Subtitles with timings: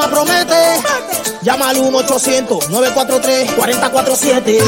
[0.00, 0.80] promete.
[1.42, 4.58] Llama al 1-800-943-4047.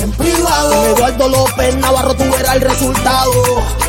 [0.00, 0.84] En privado.
[0.86, 3.32] Eduardo López Navarro tú verás el resultado.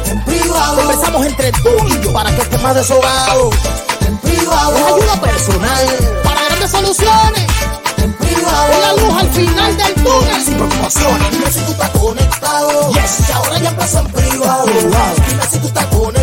[0.06, 0.82] En privado.
[0.82, 3.50] Empezamos entre tú y yo para que estés más deshogado.
[4.08, 4.78] En privado.
[4.78, 5.88] Es ayuda personal.
[6.24, 7.48] Para grandes soluciones.
[7.98, 8.72] En privado.
[8.72, 10.44] Es la luz al final del túnel.
[10.44, 11.32] Sin preocupaciones.
[11.32, 12.92] Dime tú estás conectado.
[12.94, 13.30] Yes.
[13.34, 14.66] ahora ya empezó en privado.
[14.66, 14.90] Dime
[15.52, 16.19] si tú estás conectado.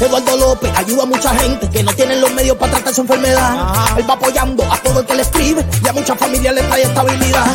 [0.00, 3.74] Eduardo López ayuda a mucha gente que no tienen los medios para tratar su enfermedad.
[3.98, 6.82] Él va apoyando a todo el que le escribe y a muchas familias le trae
[6.82, 7.46] estabilidad.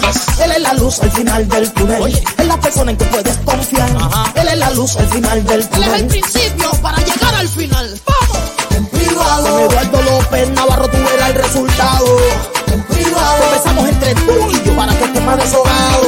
[0.44, 2.24] Él es la luz al final del túnel.
[2.38, 3.90] Es la persona en que puedes confiar.
[4.36, 5.90] Él es la luz al final del túnel.
[5.90, 8.02] Él es el principio para llegar al final.
[8.06, 8.38] ¡Vamos!
[8.76, 9.50] En privado.
[9.50, 12.18] Con Eduardo López Navarro tú verás el resultado.
[12.72, 13.44] En privado.
[13.44, 16.04] Empezamos entre tú y yo para que estés más deshogado.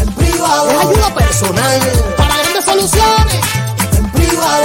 [0.00, 0.70] En privado.
[0.70, 1.80] Es ayuda personal
[2.16, 3.55] para grandes soluciones.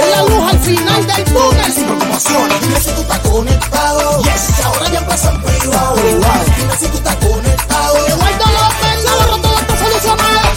[0.00, 1.72] Es la luz al final del túnel.
[1.72, 2.60] Sin preocupaciones.
[2.60, 4.22] Dime si tú estás conectado.
[4.22, 4.64] Yes.
[4.64, 5.96] Ahora ya empezó en privado.
[5.96, 8.06] Dime si tú estás conectado.
[8.06, 10.52] Eduardo López Navarro todo está solucionado.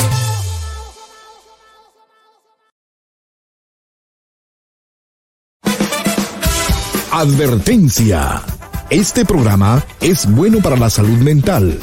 [7.11, 8.41] Advertencia.
[8.89, 11.79] Este programa es bueno para la salud mental,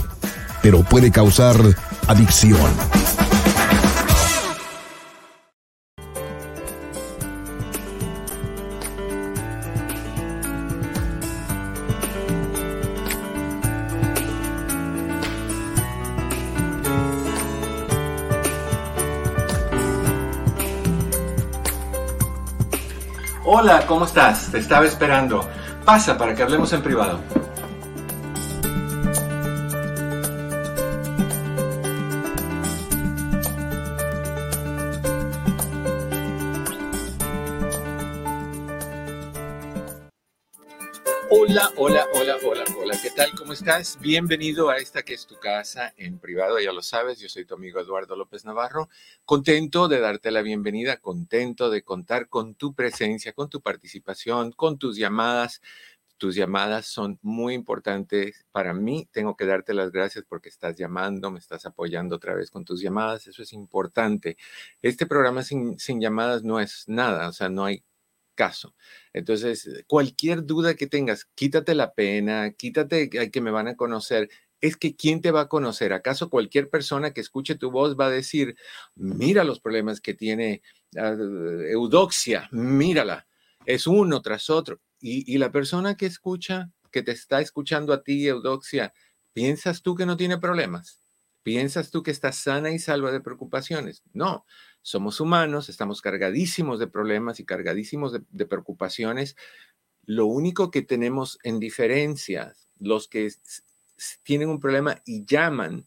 [0.62, 1.56] pero puede causar
[2.06, 2.70] adicción.
[23.62, 24.50] Hola, ¿cómo estás?
[24.50, 25.48] Te estaba esperando.
[25.84, 27.20] Pasa para que hablemos en privado.
[41.34, 42.94] Hola, hola, hola, hola, hola.
[43.02, 43.30] ¿Qué tal?
[43.38, 43.98] ¿Cómo estás?
[43.98, 47.20] Bienvenido a esta que es tu casa en privado, ya lo sabes.
[47.20, 48.90] Yo soy tu amigo Eduardo López Navarro.
[49.24, 54.76] Contento de darte la bienvenida, contento de contar con tu presencia, con tu participación, con
[54.76, 55.62] tus llamadas.
[56.18, 59.08] Tus llamadas son muy importantes para mí.
[59.10, 62.82] Tengo que darte las gracias porque estás llamando, me estás apoyando otra vez con tus
[62.82, 63.26] llamadas.
[63.26, 64.36] Eso es importante.
[64.82, 67.82] Este programa sin, sin llamadas no es nada, o sea, no hay
[68.34, 68.74] caso.
[69.12, 74.28] Entonces, cualquier duda que tengas, quítate la pena, quítate que que me van a conocer.
[74.60, 75.92] Es que ¿quién te va a conocer?
[75.92, 78.56] ¿Acaso cualquier persona que escuche tu voz va a decir,
[78.94, 80.62] mira los problemas que tiene
[80.96, 81.16] ah,
[81.70, 83.26] Eudoxia, mírala,
[83.66, 84.80] es uno tras otro?
[85.00, 88.94] Y, y la persona que escucha, que te está escuchando a ti, Eudoxia,
[89.32, 91.01] ¿piensas tú que no tiene problemas?
[91.42, 94.02] ¿Piensas tú que estás sana y salva de preocupaciones?
[94.12, 94.46] No,
[94.80, 99.36] somos humanos, estamos cargadísimos de problemas y cargadísimos de, preocupaciones.
[100.04, 103.32] Lo único que tenemos en diferencia, los que
[104.22, 105.86] tienen un problema y llaman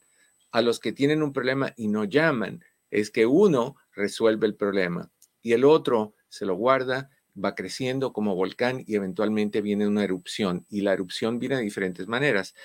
[0.51, 5.11] a los que tienen un problema y no llaman, es que uno resuelve el problema
[5.41, 7.09] y el otro se lo guarda,
[7.41, 10.65] va creciendo como volcán y eventualmente viene una erupción.
[10.69, 12.55] Y la erupción viene de diferentes maneras.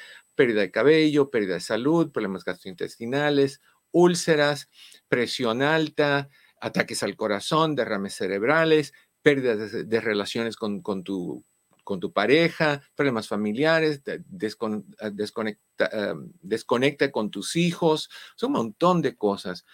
[0.41, 3.61] Pérdida de cabello, pérdida de salud, problemas gastrointestinales,
[3.91, 4.71] úlceras,
[5.07, 6.31] presión alta,
[6.63, 11.45] ataques al corazón, derrames cerebrales, pérdidas de, relaciones con, con tu
[11.85, 19.03] con tu pareja, problemas familiares, ah, desconecta, ah, desconecta con tus hijos, es un montón
[19.03, 19.67] de cosas.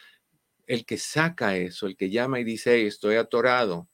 [0.67, 3.89] El que saca eso, el que llama y dice, "Hey, estoy atorado,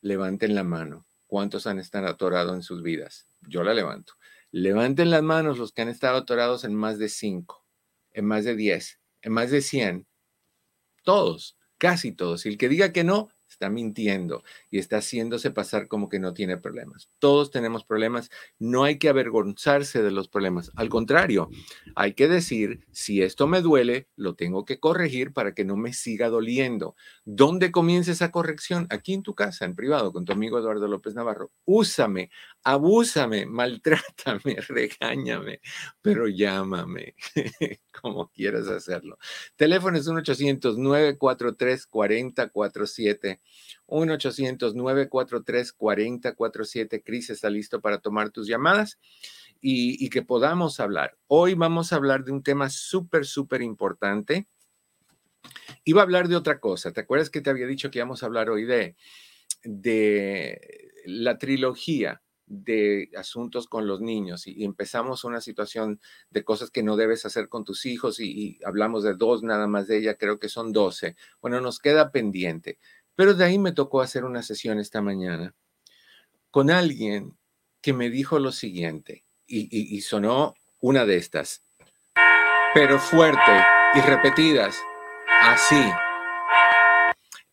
[0.00, 1.04] levanten la mano.
[1.26, 3.28] ¿Cuántos han estado atorados en sus vidas?
[3.42, 4.14] Yo la levanto.
[4.50, 7.66] Levanten las manos los que han estado atorados en más de cinco,
[8.12, 10.06] en más de diez, en más de cien.
[11.02, 12.46] Todos, casi todos.
[12.46, 16.34] Y el que diga que no, está mintiendo y está haciéndose pasar como que no
[16.34, 17.10] tiene problemas.
[17.18, 18.30] Todos tenemos problemas.
[18.58, 20.70] No hay que avergonzarse de los problemas.
[20.76, 21.48] Al contrario,
[21.94, 25.92] hay que decir, si esto me duele, lo tengo que corregir para que no me
[25.92, 26.94] siga doliendo.
[27.24, 28.86] ¿Dónde comienza esa corrección?
[28.90, 31.50] Aquí en tu casa, en privado, con tu amigo Eduardo López Navarro.
[31.64, 32.30] Úsame,
[32.62, 35.60] abúsame, maltrátame, regáñame,
[36.02, 37.14] pero llámame,
[38.02, 39.18] como quieras hacerlo.
[39.56, 40.06] Teléfono es
[43.86, 46.36] 1-800-943-4047.
[46.36, 47.02] 1-800-943-4047.
[47.04, 48.98] Cris está listo para tomar tus llamadas
[49.60, 51.16] y, y que podamos hablar.
[51.26, 54.46] Hoy vamos a hablar de un tema súper, súper importante.
[55.84, 56.92] Iba a hablar de otra cosa.
[56.92, 58.96] ¿Te acuerdas que te había dicho que íbamos a hablar hoy de,
[59.62, 66.00] de la trilogía de asuntos con los niños y, empezamos una situación
[66.30, 69.66] de cosas que no debes hacer con tus hijos y, y hablamos de dos nada
[69.66, 71.14] más de ella, creo que son 12.
[71.42, 72.78] Bueno, nos queda pendiente.
[73.18, 75.52] Pero de ahí me tocó hacer una sesión esta mañana
[76.52, 77.36] con alguien
[77.80, 81.64] que me dijo lo siguiente, y, sonó una de estas,
[82.74, 83.50] pero fuerte
[83.96, 84.80] y repetidas,
[85.42, 85.82] así.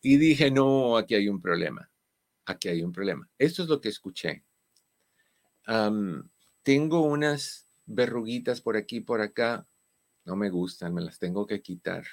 [0.04, 1.90] Y dije, no, aquí hay un problema,
[2.46, 3.28] aquí hay un problema.
[3.40, 4.44] Esto es lo que escuché.
[6.62, 9.66] tengo unas verruguitas por aquí, por acá,
[10.26, 12.06] no me gustan, me las tengo que quitar.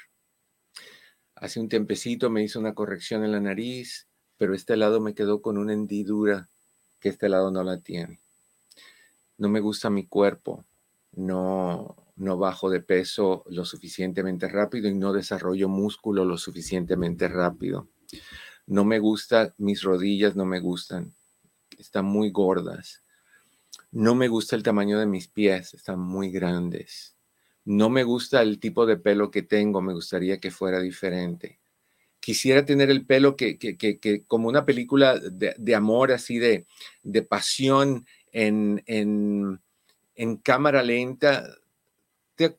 [1.42, 4.06] Hace un tempecito me hizo una corrección en la nariz,
[4.38, 6.48] pero este lado me quedó con una hendidura
[7.00, 8.20] que este lado no la tiene.
[9.38, 10.64] No me gusta mi cuerpo,
[11.10, 17.88] no, no bajo de peso lo suficientemente rápido y no desarrollo músculo lo suficientemente rápido.
[18.68, 21.12] No me gusta, mis rodillas no me gustan,
[21.76, 23.02] están muy gordas.
[23.90, 27.11] No me gusta el tamaño de mis pies, están muy grandes.
[27.64, 31.60] No me gusta el tipo de pelo que tengo, me gustaría que fuera diferente.
[32.20, 36.66] Quisiera tener el pelo que, que, como una película de, amor, así de,
[37.02, 39.60] de pasión en, en,
[40.14, 41.44] en cámara lenta.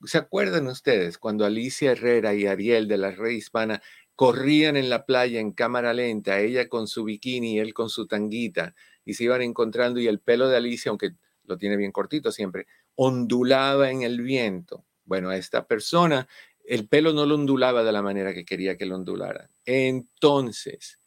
[0.05, 3.81] ¿Se acuerdan ustedes cuando Alicia Herrera y Ariel de la Red Hispana
[4.15, 8.07] corrían en la playa en cámara lenta, ella con su bikini y él con su
[8.07, 8.75] tanguita,
[9.05, 11.11] y se iban encontrando y el pelo de Alicia, aunque
[11.45, 14.85] lo tiene bien cortito siempre, ondulaba en el viento.
[15.05, 16.27] Bueno, a esta persona
[16.65, 19.49] el pelo no lo ondulaba de la manera que quería que lo ondulara.
[19.65, 20.99] Entonces,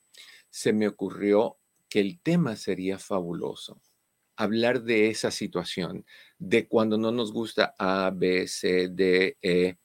[0.51, 1.59] se me ocurrió
[1.89, 3.81] que el tema sería fabuloso.
[4.37, 6.05] Hablar de esa situación,
[6.39, 9.77] de cuando no nos gusta A, B, C, D, E,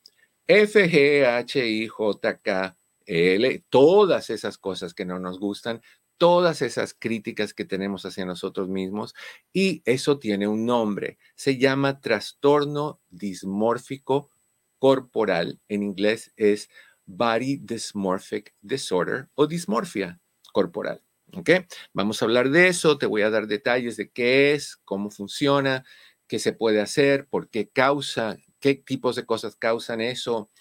[0.45, 5.81] F, G, H, I, J, K, L, todas esas cosas que no nos gustan,
[6.21, 9.15] todas esas críticas que tenemos hacia nosotros mismos
[9.51, 11.17] y eso tiene un nombre.
[11.33, 14.29] Se llama trastorno dismórfico
[14.77, 15.59] corporal.
[15.67, 16.69] En inglés es
[17.07, 20.21] Body Dysmorphic Disorder o dismorfia
[20.53, 21.01] corporal.
[21.33, 21.49] ¿Ok?
[21.91, 22.99] Vamos a hablar de eso.
[22.99, 25.83] Te voy a dar detalles de qué es, cómo funciona,
[26.27, 30.51] qué se puede hacer, por qué causa, qué tipos de cosas causan eso,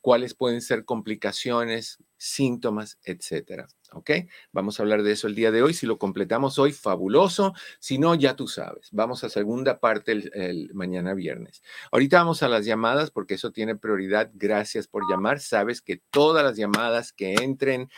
[0.00, 3.66] cuáles pueden ser complicaciones, síntomas, etcétera.
[3.90, 4.10] ¿Ok?
[4.52, 5.74] Vamos a hablar de eso el día de hoy.
[5.74, 7.52] Si lo completamos hoy, fabuloso.
[7.80, 8.88] Si no, ya tú sabes.
[8.92, 11.64] Vamos a segunda parte el, mañana viernes.
[11.90, 14.30] Ahorita vamos a las llamadas porque eso tiene prioridad.
[14.34, 15.40] Gracias por llamar.
[15.40, 17.90] Sabes que todas las llamadas que entren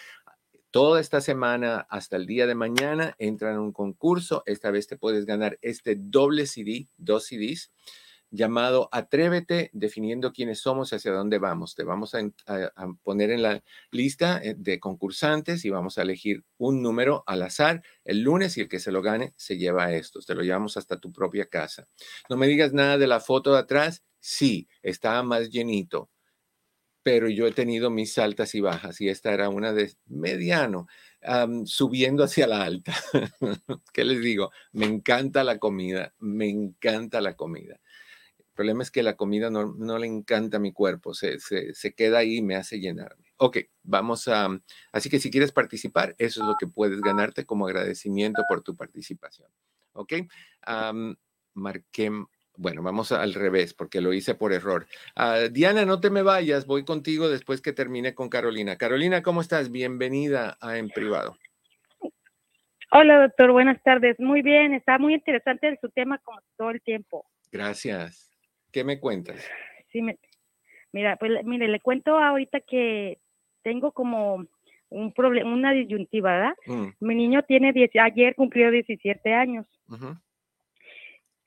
[0.70, 4.42] toda esta semana hasta el día de mañana entran en un concurso.
[4.46, 7.70] Esta vez te puedes ganar este doble CD, dos CDs
[8.34, 11.74] llamado Atrévete, definiendo quiénes somos y hacia dónde vamos.
[11.74, 12.20] Te vamos a,
[13.02, 17.82] poner en la lista eh, de concursantes y vamos a elegir un número al azar
[18.04, 20.26] el lunes y el que se lo gane se lleva estos.
[20.26, 21.86] Te lo llevamos hasta tu propia casa.
[22.28, 24.02] No me digas nada de la foto de atrás.
[24.20, 26.10] Sí, estaba más llenito,
[27.02, 30.88] pero yo he tenido mis altas y bajas y esta era una de mediano.
[31.66, 32.94] subiendo hacia la alta.
[33.92, 34.50] ¿Qué les digo?
[34.72, 37.80] Me encanta la comida, me encanta la comida.
[38.54, 41.38] El problema es que la comida no, le encanta a mi cuerpo, se,
[41.96, 43.24] queda ahí y me hace llenarme.
[43.36, 44.48] Ok, vamos a...
[44.92, 48.76] Así que si quieres participar, eso es lo que puedes ganarte como agradecimiento por tu
[48.76, 49.48] participación.
[49.94, 50.12] Ok,
[51.54, 52.12] marqué...
[52.56, 54.86] Bueno, vamos al revés porque lo hice por error.
[55.16, 58.76] Ah, Diana, no te me vayas, voy contigo después que termine con Carolina.
[58.76, 59.72] Carolina, ¿cómo estás?
[59.72, 61.36] Bienvenida a En Privado.
[62.92, 64.14] Hola, doctor, buenas tardes.
[64.20, 67.26] Muy bien, está muy interesante su tema como todo el tiempo.
[67.50, 68.23] Gracias.
[68.74, 69.48] ¿Qué me cuentas?
[69.92, 70.02] Sí,
[70.90, 73.18] mira, pues mire, le cuento ahorita que
[73.62, 74.44] tengo como
[74.88, 76.54] un problema, una disyuntiva, ¿verdad?
[76.66, 76.88] Mm.
[76.98, 79.64] Mi niño tiene 10, ayer cumplió 17 años.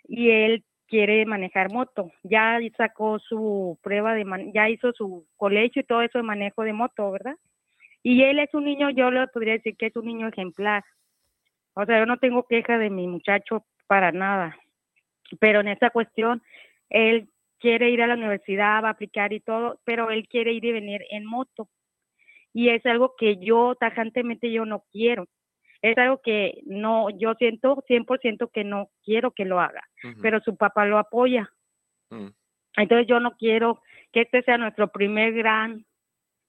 [0.08, 2.14] Y él quiere manejar moto.
[2.24, 6.72] Ya sacó su prueba de ya hizo su colegio y todo eso de manejo de
[6.72, 7.36] moto, ¿verdad?
[8.04, 10.86] Y él es un niño, yo le podría decir que es un niño ejemplar.
[11.74, 14.58] O sea, yo no tengo queja de mi muchacho para nada.
[15.42, 16.42] Pero en esta cuestión
[16.90, 17.30] él
[17.60, 20.72] quiere ir a la universidad, va a aplicar y todo, pero él quiere ir y
[20.72, 21.70] venir en moto.
[22.54, 25.28] Y es algo que yo tajantemente yo no quiero.
[25.82, 29.84] Es algo que no, yo siento 100% que no quiero que lo haga,
[30.22, 31.52] pero su papá lo apoya.
[32.10, 32.30] Mm.
[32.78, 35.86] Entonces yo no quiero que este sea nuestro primer gran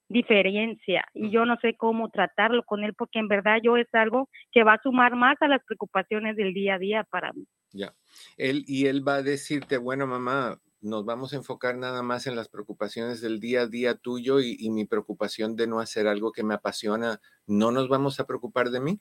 [0.09, 4.30] diferencia y yo no sé cómo tratarlo con él porque en verdad yo es algo
[4.52, 7.47] que va a sumar más a las preocupaciones del día a día para mí.
[7.73, 7.95] Ya.
[8.37, 12.37] Él y él va a decirte, bueno, mamá, nos vamos a enfocar nada más en
[12.37, 16.33] las preocupaciones del día a día tuyo y, y mi preocupación de no hacer algo
[16.33, 19.01] que me apasiona, ¿no nos vamos a preocupar de mí?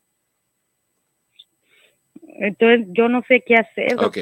[2.40, 3.96] Entonces, yo no sé qué hacer.
[3.98, 4.20] Ok.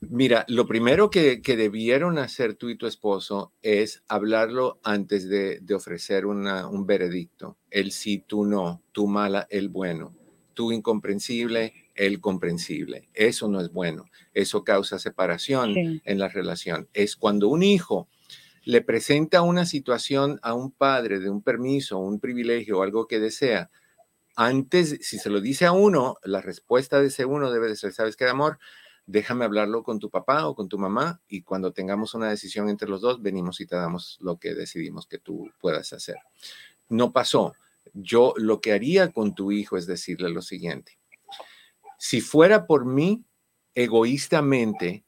[0.00, 6.24] Mira, lo primero que, debieron hacer tú y tu esposo es hablarlo antes de, ofrecer
[6.26, 7.58] un veredicto.
[7.70, 10.14] El sí, tú no, tú mala, el bueno,
[10.52, 13.08] tú incomprensible, el comprensible.
[13.14, 14.06] Eso no es bueno.
[14.32, 16.88] Eso causa separación en la relación.
[16.92, 18.08] Es cuando un hijo
[18.64, 23.18] le presenta una situación a un padre de un permiso, un privilegio o algo que
[23.18, 23.70] desea,
[24.36, 27.92] antes, si se lo dice a uno, la respuesta de ese uno debe de ser,
[27.92, 28.58] ¿sabes qué, amor?
[29.04, 32.88] Déjame hablarlo con tu papá o con tu mamá y cuando tengamos una decisión entre
[32.88, 36.16] los dos, venimos y te damos lo que decidimos que tú puedas hacer.
[36.88, 37.54] No pasó.
[37.92, 40.98] Yo lo que haría con tu hijo es decirle lo siguiente.
[41.98, 43.24] Si fuera por mí,
[43.74, 45.04] egoístamente,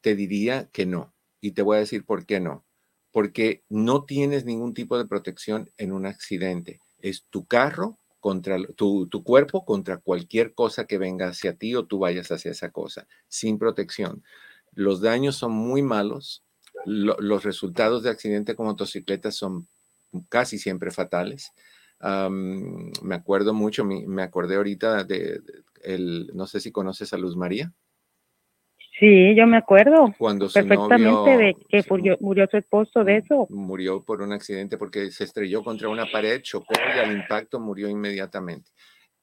[0.00, 1.14] te diría que no.
[1.40, 2.64] Y te voy a decir por qué no.
[3.12, 6.80] Porque no tienes ningún tipo de protección en un accidente.
[6.98, 11.98] Es tu carro contra tu, cuerpo contra cualquier cosa que venga hacia ti o tú
[11.98, 14.24] vayas hacia esa cosa, sin protección.
[14.72, 16.42] Los daños son muy malos,
[16.86, 19.68] los resultados de accidente con motocicleta son
[20.30, 21.52] casi siempre fatales.
[22.04, 25.40] Me acuerdo mucho, me, acordé ahorita de,
[25.82, 27.72] el, no sé si conoces a Luz María.
[28.98, 31.84] Sí, yo me acuerdo Cuando perfectamente de que
[32.20, 33.46] murió, su esposo de eso.
[33.50, 37.88] Murió por un accidente porque se estrelló contra una pared, chocó y al impacto murió
[37.88, 38.70] inmediatamente,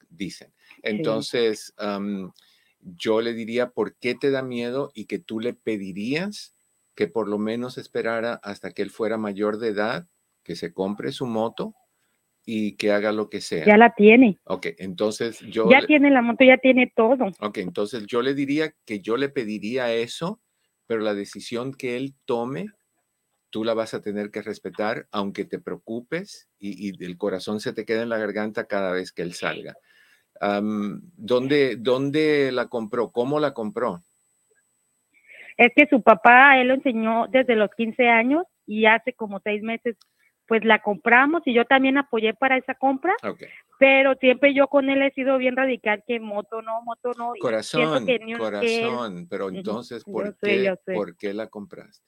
[0.09, 0.51] dicen.
[0.83, 1.73] Entonces,
[2.81, 4.91] yo le diría, ¿por qué te da miedo?
[4.93, 6.53] Y que tú le pedirías
[6.95, 10.07] que por lo menos esperara hasta que él fuera mayor de edad,
[10.43, 11.75] que se compre su moto
[12.45, 13.65] y que haga lo que sea.
[13.65, 14.39] Ya la tiene.
[14.45, 15.69] Ok, entonces yo...
[15.69, 17.27] Ya tiene la moto, ya tiene todo.
[17.39, 20.41] Ok, entonces yo le diría que yo le pediría eso,
[20.87, 22.67] pero la decisión que él tome,
[23.49, 27.73] tú la vas a tener que respetar, aunque te preocupes y, y el corazón se
[27.73, 29.75] te queda en la garganta cada vez que él salga.
[31.17, 33.11] ¿dónde, ¿Dónde la compró?
[33.11, 34.03] ¿Cómo la compró?
[35.57, 39.61] Es que su papá, él lo enseñó desde los 15 años y hace como seis
[39.61, 39.95] meses
[40.51, 43.13] pues la compramos y yo también apoyé para esa compra.
[43.79, 47.31] Pero siempre yo con él he sido bien radical que moto no, moto no.
[47.39, 48.05] Corazón,
[48.37, 52.03] corazón, pero entonces, ¿por, qué, ¿por qué la compraste?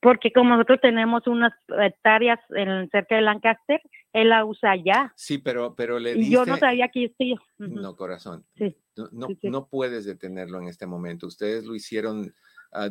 [0.00, 1.52] Porque como nosotros tenemos unas
[1.82, 3.82] hectáreas en cerca de Lancaster,
[4.14, 5.12] él la usa allá.
[5.14, 7.38] Sí, pero, pero le Y yo no sabía que estoy.
[7.58, 8.46] No, corazón.
[8.56, 8.74] Sí.
[8.96, 11.26] No, no, puedes detenerlo en este momento.
[11.26, 12.32] Ustedes lo hicieron
[12.72, 12.88] uh,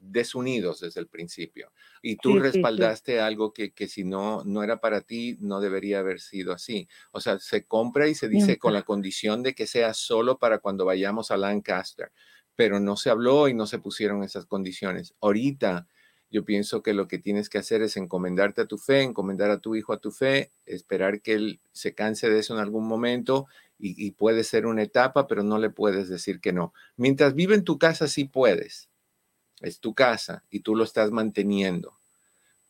[0.00, 1.72] desunidos desde el principio.
[2.02, 6.20] Y tú respaldaste algo que, que, si no, no era para ti, no debería haber
[6.20, 6.88] sido así.
[7.12, 10.58] O sea, se compra y se dice con la condición de que sea solo para
[10.58, 12.12] cuando vayamos a Lancaster,
[12.54, 15.14] pero no se habló y no se pusieron esas condiciones.
[15.20, 15.86] Ahorita
[16.30, 19.60] yo pienso que lo que tienes que hacer es encomendarte a tu fe, encomendar a
[19.60, 23.46] tu hijo a tu fe, esperar que él se canse de eso en algún momento
[23.78, 26.72] y, y puede ser una etapa, pero no le puedes decir que no.
[26.96, 28.88] Mientras vive en tu casa, sí puedes
[29.60, 31.98] es tu casa y tú lo estás manteniendo,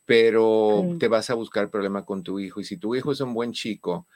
[0.05, 2.61] pero te vas a buscar problema con tu hijo.
[2.61, 4.07] Y si tu hijo es un buen chico,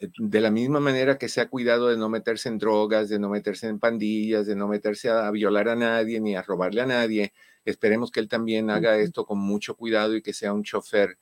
[0.00, 3.18] eh, de la misma manera que se ha cuidado de no meterse en drogas, de
[3.18, 6.86] no meterse en pandillas, de no meterse a, violar a nadie ni a robarle a
[6.86, 7.32] nadie,
[7.64, 11.18] esperemos que él también haga esto con mucho cuidado y que sea un chofer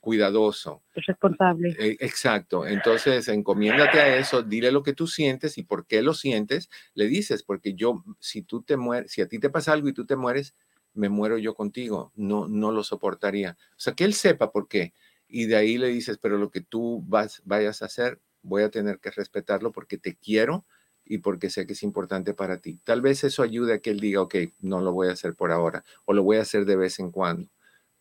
[0.00, 0.82] cuidadoso.
[0.94, 1.76] responsable.
[1.78, 2.66] Eh, exacto.
[2.66, 7.06] Entonces, encomiéndate a eso, dile lo que tú sientes y por qué lo sientes, le
[7.06, 10.06] dices, porque yo, si tú te mueres, si a ti te pasa algo y tú
[10.06, 10.54] te mueres,
[10.94, 13.56] me muero yo contigo, no, no lo soportaría.
[13.72, 14.92] O sea, que él sepa por qué.
[15.28, 18.70] Y de ahí le dices, pero lo que tú vas, vayas a hacer, voy a
[18.70, 20.64] tener que respetarlo porque te quiero
[21.04, 22.80] y porque sé que es importante para ti.
[22.84, 25.52] Tal vez eso ayude a que él diga, ok, no lo voy a hacer por
[25.52, 27.48] ahora o lo voy a hacer de vez en cuando.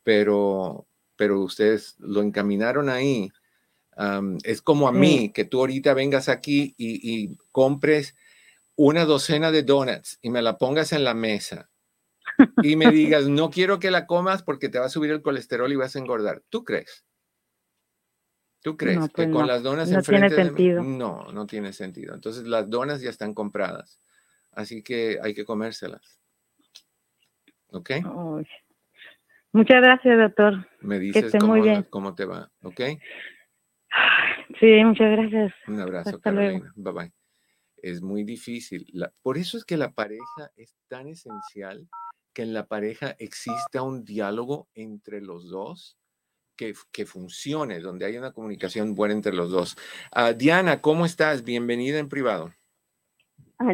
[0.03, 3.29] Pero, pero ustedes lo encaminaron ahí.
[4.43, 8.15] es como a mí, que tú ahorita vengas aquí y, compres
[8.75, 11.69] una docena de donuts y me la pongas en la mesa
[12.61, 15.71] y me digas, no quiero que la comas porque te va a subir el colesterol
[15.71, 16.43] y vas a engordar.
[16.49, 17.03] ¿Tú crees?
[18.61, 20.83] ¿Tú crees que pues con las donas no enfrente tiene sentido.
[20.83, 22.13] No, no tiene sentido.
[22.13, 23.99] Entonces las donas ya están compradas.
[24.51, 26.19] Así que hay que comérselas.
[27.69, 27.91] ¿Ok?
[29.53, 30.67] Muchas gracias, doctor.
[30.81, 31.55] Me dices cómo,
[31.89, 32.81] cómo, te va, ¿ok?
[34.59, 35.53] Sí, muchas gracias.
[35.67, 36.71] Un abrazo, Carolina.
[36.75, 37.13] Bye bye.
[37.77, 38.85] Es muy difícil.
[39.21, 41.87] por eso es que la pareja es tan esencial
[42.33, 45.97] que en la pareja exista un diálogo entre los dos
[46.55, 49.77] que, que funcione, donde haya una comunicación buena entre los dos.
[50.11, 51.43] Ah, Diana, ¿cómo estás?
[51.43, 52.51] Bienvenida en privado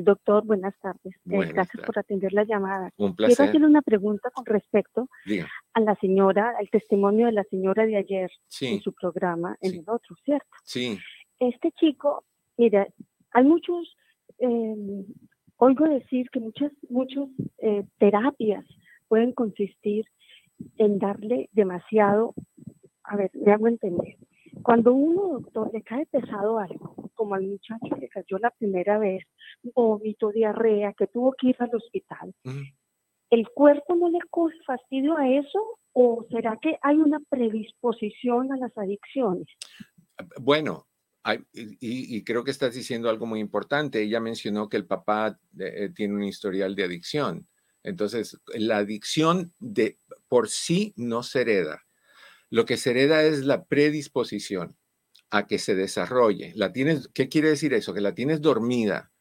[0.02, 1.16] doctor, buenas tardes.
[1.30, 2.90] Eh, gracias por atender la llamada.
[2.98, 3.36] Un placer.
[3.36, 5.10] Quiero hacerle una pregunta con respecto
[5.74, 9.86] a la señora, al testimonio de la señora de ayer en su programa, en el
[9.88, 10.48] otro, ¿cierto?
[10.64, 10.98] Sí.
[11.40, 12.24] Este chico
[12.58, 12.88] Mira,
[13.32, 13.96] hay muchos,
[14.40, 15.06] eh,
[15.58, 18.66] oigo decir que muchas, muchas eh, terapias
[19.08, 20.06] pueden consistir
[20.78, 22.34] en darle demasiado,
[23.04, 24.18] a ver, me hago entender.
[24.64, 29.24] Cuando uno, doctor, le cae pesado algo, como al muchacho que cayó la primera vez,
[29.76, 32.34] vómito, diarrea, que tuvo que ir al hospital,
[33.30, 38.58] ¿el cuerpo no le coge fastidio a eso o será que hay una predisposición a
[38.58, 39.48] las adicciones?
[40.40, 40.88] Bueno,
[41.54, 44.02] y, creo que estás diciendo algo muy importante.
[44.02, 47.48] Ella mencionó que el papá eh, tiene un historial de adicción.
[47.84, 51.84] Entonces, la adicción de por sí no se hereda.
[52.54, 54.78] Lo que se hereda es la predisposición
[55.32, 56.52] a que se desarrolle.
[56.56, 57.96] La tienes, ¿qué quiere decir eso?
[57.96, 59.12] Que la tienes dormida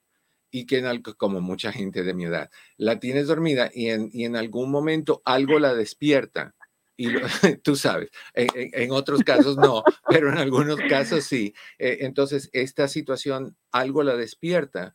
[0.50, 0.82] y que
[1.16, 5.22] como mucha gente de mi edad, la tienes dormida y en, y en algún momento
[5.24, 6.54] algo la despierta
[6.98, 7.08] y
[7.62, 11.54] tú sabes, en, otros casos no, pero en algunos casos sí.
[11.78, 14.94] Eh, entonces, esta situación algo la despierta.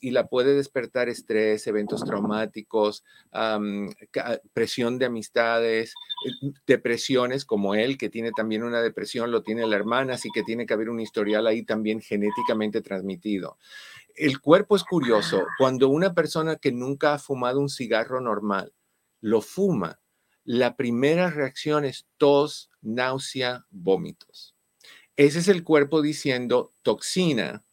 [0.00, 3.04] Y la puede despertar estrés, eventos traumáticos,
[4.52, 5.94] presión de amistades,
[6.26, 10.42] eh, depresiones como él, que tiene también una depresión, lo tiene la hermana, así que
[10.42, 13.58] tiene que haber un historial ahí también genéticamente transmitido.
[14.14, 15.44] El cuerpo es curioso.
[15.58, 18.72] Cuando una persona que nunca ha fumado un cigarro normal
[19.20, 20.00] lo fuma,
[20.44, 24.54] la primera reacción es tos, náusea, vómitos.
[25.16, 27.65] Ese es el cuerpo diciendo toxina,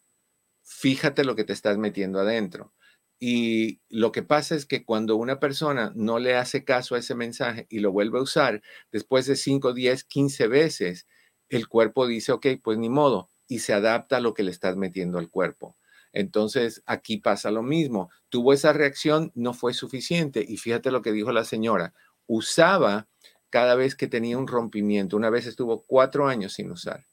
[0.64, 2.72] fíjate lo que te estás metiendo adentro.
[3.20, 7.14] Y lo que pasa es que cuando una persona no le hace caso a ese
[7.14, 11.06] mensaje y lo vuelve a usar, después de 5, 10, 15 veces,
[11.48, 14.76] el cuerpo dice, ok, pues ni modo, y se adapta a lo que le estás
[14.76, 15.76] metiendo al cuerpo.
[16.12, 18.10] Entonces, aquí pasa lo mismo.
[18.28, 20.44] Tuvo esa reacción, no fue suficiente.
[20.46, 21.94] Y fíjate lo que dijo la señora
[22.26, 23.08] usaba
[23.50, 25.16] cada vez que tenía un rompimiento.
[25.16, 27.06] Una vez estuvo cuatro años sin usar,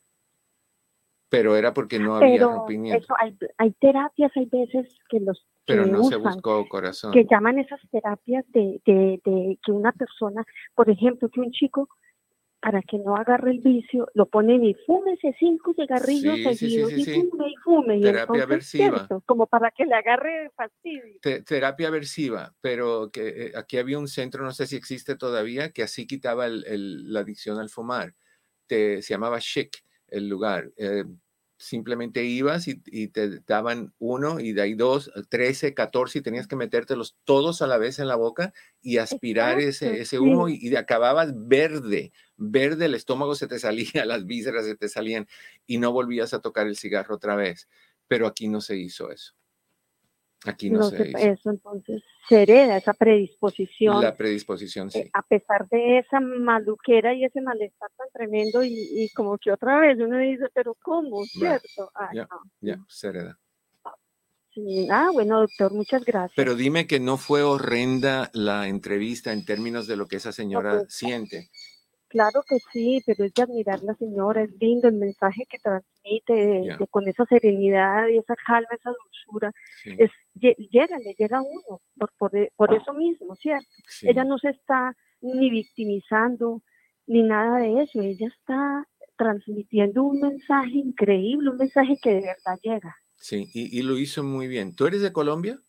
[1.32, 3.15] pero era porque no había rompimiento.
[3.58, 7.13] hay, terapias, hay veces que los pero no se buscó corazón.
[7.13, 10.44] Que llaman esas terapias de, de, de, que una persona,
[10.76, 11.88] por ejemplo, que un chico
[12.60, 17.50] para que no agarre el vicio, lo ponen y fúmese cinco cigarrillos seguidos y fume
[17.50, 18.02] y fume.
[18.02, 19.08] Terapia aversiva.
[19.26, 21.17] como para que le agarre fastidio.
[21.46, 25.82] terapia aversiva, pero que eh, aquí había un centro, no sé si existe todavía, que
[25.82, 28.15] así quitaba el, la adicción al fumar.
[28.67, 30.71] Te, se llamaba Chic el lugar.
[30.78, 31.06] Eh,
[31.58, 32.76] simplemente ibas y,
[33.10, 37.67] te daban uno y de ahí dos, trece, catorce y tenías que metértelos todos a
[37.67, 42.86] la vez en la boca y aspirar ese, ese humo y, y, acababas verde, verde,
[42.86, 45.28] el estómago se te salía, las vísceras se te salían
[45.67, 47.67] y no volvías a tocar el cigarro otra vez.
[48.08, 49.34] Pero aquí no se hizo eso.
[50.45, 51.17] Aquí no, se, hizo.
[51.17, 54.01] Eso entonces se hereda esa predisposición.
[54.01, 54.99] La predisposición, sí.
[54.99, 59.80] Eh, a pesar de esa maluquera y ese malestar tan tremendo y, como que otra
[59.80, 61.23] vez uno dice, pero ¿cómo?
[61.25, 61.91] ¿Cierto?
[62.13, 62.27] ya,
[62.60, 63.38] ya, se hereda.
[64.89, 66.34] Ah, bueno, doctor, muchas gracias.
[66.36, 70.80] Pero dime que no fue horrenda la entrevista en términos de lo que esa señora
[70.80, 71.49] pues, siente.
[72.12, 76.76] Claro que sí, pero es de admirar la señora, es lindo el mensaje que transmite
[76.89, 79.54] con esa serenidad y esa calma, esa dulzura.
[79.86, 81.80] Es, llega, le llega a uno
[82.17, 83.65] por, por, eso mismo, ¿cierto?
[84.02, 86.62] Ella no se está ni victimizando
[87.08, 92.60] ni nada de eso, ella está transmitiendo un mensaje increíble, un mensaje que de verdad
[92.62, 92.97] llega.
[93.15, 94.76] Sí, y, lo hizo muy bien.
[94.76, 95.62] ¿Tú eres de Colombia?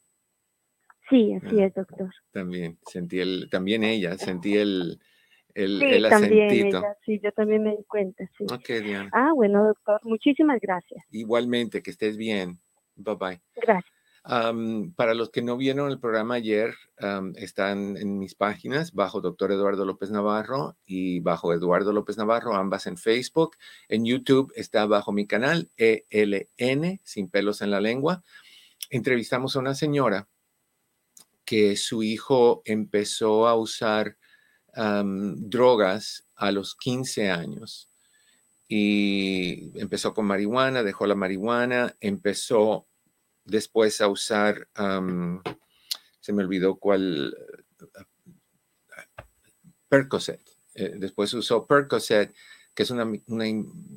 [1.09, 2.11] Sí, así ah, es, doctor.
[2.33, 4.99] También, sentí el, también ella, sentí el,
[5.55, 6.71] el, sí, también
[7.05, 8.45] sí, yo también me di cuenta, sí.
[8.45, 9.11] Ok, Diana.
[9.13, 11.05] Ah, bueno, doctor, muchísimas gracias.
[11.11, 12.59] Igualmente, que estés bien.
[12.97, 13.43] Bye bye.
[13.57, 13.93] Gracias.
[14.97, 16.75] para los que no vieron el programa ayer,
[17.37, 22.87] están en mis páginas bajo Doctor Eduardo López Navarro y bajo Eduardo López Navarro, ambas
[22.87, 23.57] en Facebook.
[23.89, 28.23] En YouTube está bajo mi canal ELN, sin pelos en la lengua.
[28.91, 30.29] Entrevistamos a una señora
[31.45, 34.17] que su hijo empezó a usar
[34.75, 37.89] drogas a los 15 años.
[38.69, 42.87] Y empezó con marihuana, dejó la marihuana, empezó
[43.45, 44.69] después a usar,
[46.21, 47.37] se me olvidó cuál,
[49.89, 50.41] Percocet.
[50.75, 52.35] Eh, después usó Percocet,
[52.75, 53.07] que es una,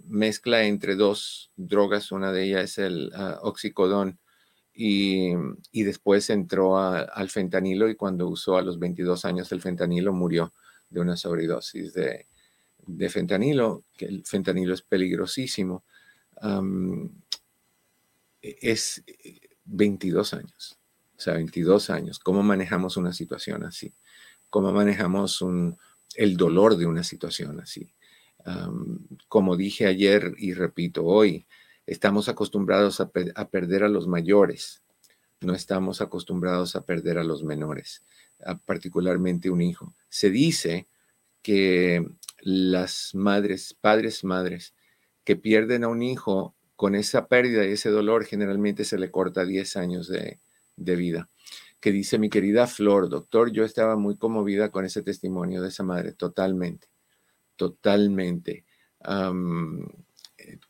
[0.09, 4.19] mezcla entre dos drogas, una de ellas es el uh, oxicodón,
[4.73, 5.33] y,
[5.71, 10.51] después entró al fentanilo y cuando usó a los 22 años el fentanilo murió
[10.89, 12.28] de una sobredosis de,
[13.10, 15.84] fentanilo, que el fentanilo es peligrosísimo,
[18.41, 19.04] es
[19.65, 20.78] 22 eh, años.
[21.17, 22.19] O sea, 22 años.
[22.19, 23.93] ¿Cómo manejamos una situación así?
[24.50, 25.43] ¿Cómo manejamos
[26.15, 27.91] el dolor de una situación así?
[29.28, 31.48] como dije ayer y repito hoy,
[31.88, 34.82] Estamos acostumbrados a, perder a los mayores,
[35.41, 38.04] no estamos acostumbrados a perder a los menores,
[38.65, 39.93] particularmente un hijo.
[40.15, 40.88] Se dice
[41.41, 42.08] que
[42.39, 44.73] las madres, padres, madres,
[45.25, 49.43] que pierden a un hijo con esa pérdida y ese dolor, generalmente se le corta
[49.43, 50.39] 10 años de,
[50.78, 51.30] vida.
[51.82, 55.84] Que dice mi querida Flor, doctor, yo estaba muy conmovida con ese testimonio de esa
[55.84, 56.88] madre, totalmente,
[57.58, 58.63] totalmente.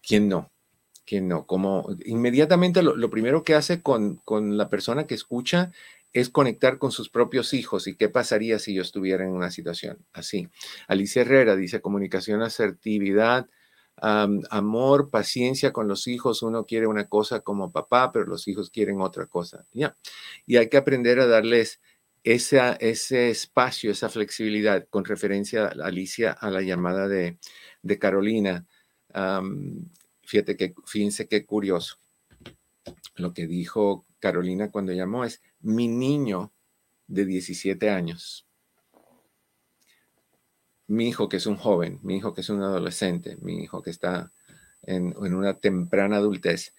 [0.01, 0.51] ¿Quién no?
[1.05, 1.45] ¿Quién no?
[1.45, 5.71] Como inmediatamente lo, primero que hace con, con la persona que escucha
[6.15, 9.97] es conectar con sus propios hijos y qué pasaría si yo estuviera en una situación
[10.13, 10.47] así.
[10.87, 13.49] Alicia Herrera dice comunicación, asertividad,
[13.97, 16.41] amor, paciencia con los hijos.
[16.41, 19.65] Uno quiere una cosa como papá, pero los hijos quieren otra cosa.
[19.73, 19.93] ¿ya?
[20.45, 21.81] Y hay que aprender a darles
[22.23, 27.37] ese espacio, esa flexibilidad, con referencia, a Alicia, a la llamada de,
[27.99, 28.65] Carolina.
[30.23, 31.97] fíjate que, fíjense qué curioso.
[33.15, 36.51] Lo que dijo Carolina cuando llamó es, mi niño
[37.07, 38.45] de 17 años
[40.87, 43.89] mi hijo que es un joven, mi hijo que es un adolescente, mi hijo que
[43.89, 44.31] está
[44.83, 46.73] en, una temprana adultez,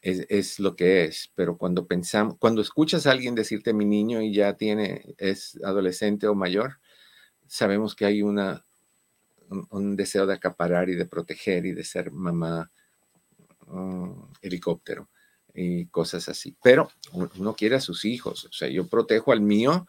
[0.00, 1.32] es, lo que es.
[1.34, 6.26] Pero cuando pensamos, cuando escuchas a alguien decirte mi niño y ya tiene, es adolescente
[6.28, 6.78] o mayor,
[7.46, 8.64] sabemos que hay una,
[9.70, 12.70] un, deseo de acaparar y de proteger y de ser mamá
[13.66, 15.08] mm, helicóptero
[15.54, 16.56] y cosas así.
[16.62, 18.44] Pero uno quiere a sus hijos.
[18.46, 19.86] O sea, yo protejo al mío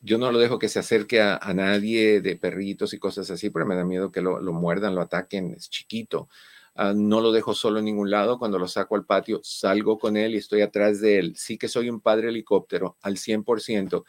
[0.00, 3.66] yo no lo dejo que se acerque a, nadie de perritos y cosas así, pero
[3.66, 6.28] me da miedo que lo, muerdan, lo ataquen, es chiquito.
[6.74, 8.38] Ah, no lo dejo solo en ningún lado.
[8.38, 11.36] Cuando lo saco al patio, salgo con él y estoy atrás de él.
[11.36, 14.04] Sí que soy un padre helicóptero al 100%.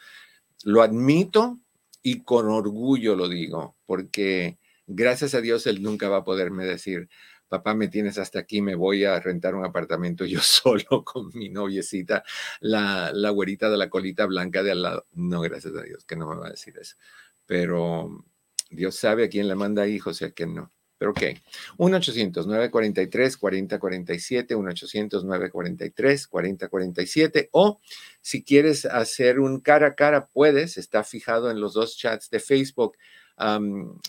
[0.64, 1.58] Lo admito
[2.02, 7.08] y con orgullo lo digo, porque gracias a Dios él nunca va a poderme decir,
[7.48, 11.48] papá, me tienes hasta aquí, me voy a rentar un apartamento yo solo con mi
[11.48, 12.24] noviecita,
[12.60, 15.06] la, güerita de la colita blanca de al lado.
[15.12, 16.96] No, gracias a Dios que no me va a decir eso.
[17.46, 18.24] Pero
[18.70, 20.70] Dios sabe a quién le manda hijos y a quién no.
[20.98, 21.22] Pero ok,
[21.78, 27.80] 1-800-943-4047, 1-800-943-4047, o
[28.20, 32.40] si quieres hacer un cara a cara, puedes, está fijado en los dos chats de
[32.40, 32.96] Facebook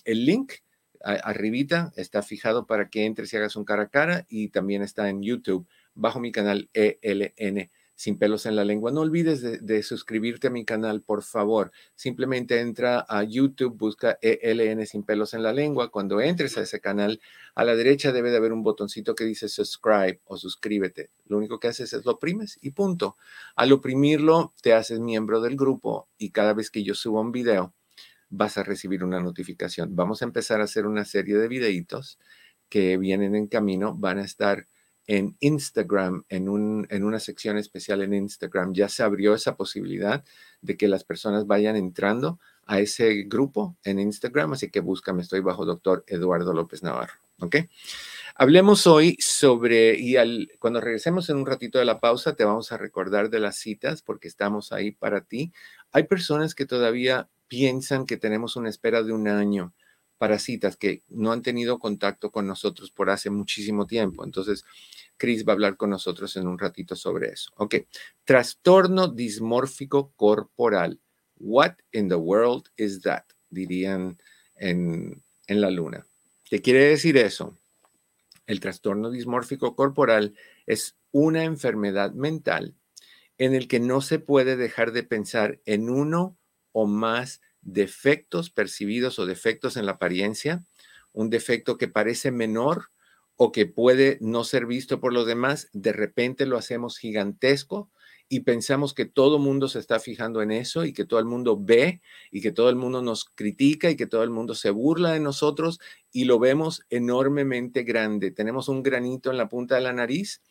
[0.05, 0.53] el link
[1.03, 5.09] arribita está fijado para que entres y hagas un cara a cara y también está
[5.09, 8.93] en YouTube bajo mi canal ELN sin pelos en la lengua.
[8.93, 11.73] No olvides de, suscribirte a mi canal, por favor.
[11.95, 15.91] Simplemente entra a YouTube, busca ELN sin pelos en la lengua.
[15.91, 17.19] Cuando entres a ese canal,
[17.55, 21.09] a la derecha debe de haber un botoncito que dice subscribe o suscríbete.
[21.25, 23.17] Lo único que haces es lo oprimes y punto.
[23.57, 27.73] Al oprimirlo, te haces miembro del grupo y cada vez que yo subo un video,
[28.29, 29.95] vas a recibir una notificación.
[29.95, 32.19] Vamos a empezar a hacer una serie de videitos
[32.69, 34.67] que vienen en camino, van a estar
[35.07, 38.73] en Instagram, en, un, en una sección especial en Instagram.
[38.73, 40.23] Ya se abrió esa posibilidad
[40.61, 45.39] de que las personas vayan entrando a ese grupo en Instagram, así que búscame, estoy
[45.39, 47.13] bajo doctor Eduardo López Navarro.
[47.39, 47.55] ¿Ok?
[48.35, 52.71] Hablemos hoy sobre, y al, cuando regresemos en un ratito de la pausa, te vamos
[52.71, 55.51] a recordar de las citas porque estamos ahí para ti.
[55.91, 59.73] Hay personas que todavía piensan que tenemos una espera de un año
[60.17, 64.23] para citas que no han tenido contacto con nosotros por hace muchísimo tiempo.
[64.23, 64.63] Entonces,
[65.17, 67.51] Chris va a hablar con nosotros en un ratito sobre eso.
[67.57, 67.75] Ok,
[68.23, 70.99] trastorno dismórfico corporal.
[71.37, 73.23] What in the world is that?
[73.49, 74.17] Dirían
[74.55, 76.05] en, en la luna.
[76.43, 77.57] ¿Qué quiere decir eso?
[78.45, 80.35] El trastorno dismórfico corporal
[80.65, 82.75] es una enfermedad mental
[83.37, 86.38] en el que no se puede dejar de pensar en uno
[86.79, 90.63] o más defectos percibidos o defectos en la apariencia,
[91.11, 92.85] un defecto que parece menor
[93.35, 97.91] o que puede no ser visto por los demás, de repente lo hacemos gigantesco
[98.29, 101.25] y pensamos que todo el mundo se está fijando en eso y que todo el
[101.25, 104.69] mundo ve y que todo el mundo nos critica y que todo el mundo se
[104.69, 105.79] burla de nosotros
[106.13, 108.31] y lo vemos enormemente grande.
[108.31, 110.41] Tenemos un granito en la punta de la nariz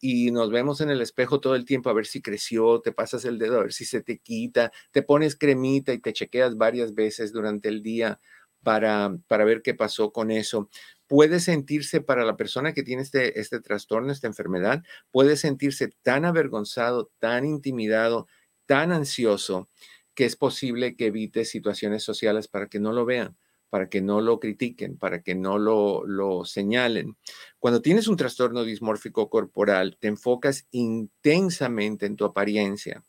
[0.00, 3.24] y nos vemos en el espejo todo el tiempo a ver si creció, te pasas
[3.24, 6.94] el dedo a ver si se te quita, te pones cremita y te chequeas varias
[6.94, 8.20] veces durante el día
[8.62, 10.68] para, para ver qué pasó con eso.
[11.06, 16.24] Puede sentirse para la persona que tiene este, este trastorno, esta enfermedad, puede sentirse tan
[16.24, 18.26] avergonzado, tan intimidado,
[18.66, 19.70] tan ansioso,
[20.14, 23.36] que es posible que evite situaciones sociales para que no lo vean
[23.76, 27.18] para que no lo critiquen, para que no lo, señalen.
[27.58, 33.04] Cuando tienes un trastorno dismórfico corporal, te enfocas intensamente en tu apariencia,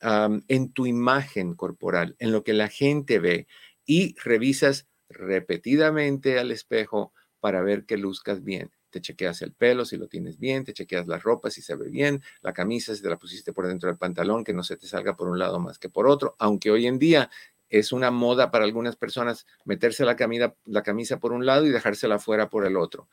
[0.00, 3.48] en tu imagen corporal, en lo que la gente ve
[3.86, 8.70] y revisas repetidamente al espejo para ver que luzcas bien.
[8.90, 11.88] Te chequeas el pelo si lo tienes bien, te chequeas la ropa si se ve
[11.88, 14.86] bien, la camisa si te la pusiste por dentro del pantalón, que no se te
[14.86, 17.30] salga por un lado más que por otro, aunque hoy en día
[17.70, 22.48] es una moda para algunas personas meterse la camisa, por un lado y dejársela fuera
[22.48, 23.08] por el otro.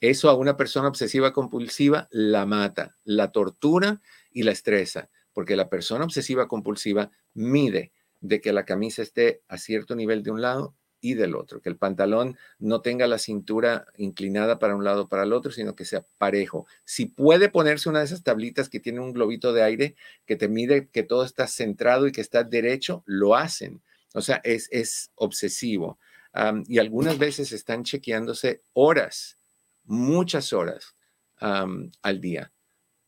[0.00, 5.68] Eso a una persona obsesiva compulsiva la mata, la tortura y la estresa, porque la
[5.68, 10.74] persona obsesiva compulsiva mide de que la camisa esté a cierto nivel de un lado
[11.00, 15.08] y del otro, que el pantalón no tenga la cintura inclinada para un lado o
[15.08, 16.66] para el otro, sino que sea parejo.
[16.84, 20.48] Si puede ponerse una de esas tablitas que tiene un globito de aire que te
[20.48, 23.80] mide que todo está centrado y que está derecho, lo hacen.
[24.14, 25.98] O sea, es, es obsesivo.
[26.66, 29.38] y algunas veces están chequeándose horas,
[29.84, 30.94] muchas horas
[31.40, 32.52] al día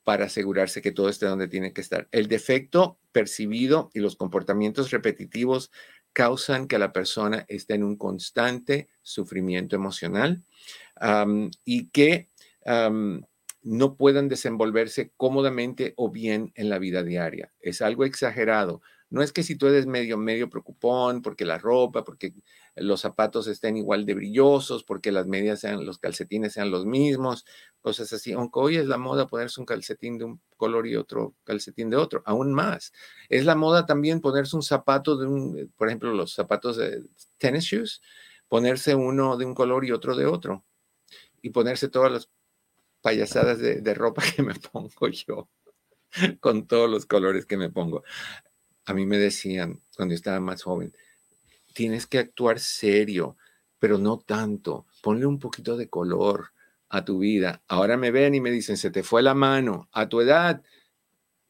[0.04, 2.08] para asegurarse que todo esté donde tiene que estar.
[2.10, 5.70] El defecto percibido y los comportamientos repetitivos
[6.12, 10.42] causan que la persona esté en un constante sufrimiento emocional
[11.64, 12.28] y que
[13.62, 17.52] no puedan desenvolverse cómodamente o bien en la vida diaria.
[17.60, 18.80] Es algo exagerado.
[19.10, 22.32] No es que si tú eres medio, medio preocupón, porque la ropa, porque
[22.76, 27.44] los zapatos estén igual de brillosos, porque las medias sean, los calcetines sean los mismos,
[27.80, 28.32] cosas así.
[28.32, 31.96] Aunque hoy es la moda ponerse un calcetín de un color y otro calcetín de
[31.96, 32.92] otro, aún más.
[33.28, 37.04] Es la moda también ponerse un zapato de un, por ejemplo, los zapatos de
[37.38, 38.00] tennis shoes,
[38.48, 40.64] ponerse uno de un color y otro de otro.
[41.42, 42.30] Y ponerse todas las
[43.02, 45.48] payasadas de, de ropa que me pongo yo,
[46.40, 48.02] con todos los colores que me pongo.
[48.86, 50.94] A mí me decían cuando estaba más joven,
[51.74, 53.36] tienes que actuar serio,
[53.78, 54.86] pero no tanto.
[55.02, 56.52] Ponle un poquito de color
[56.88, 57.62] a tu vida.
[57.68, 59.88] Ahora me ven y me dicen, se te fue la mano.
[59.92, 60.62] A tu edad,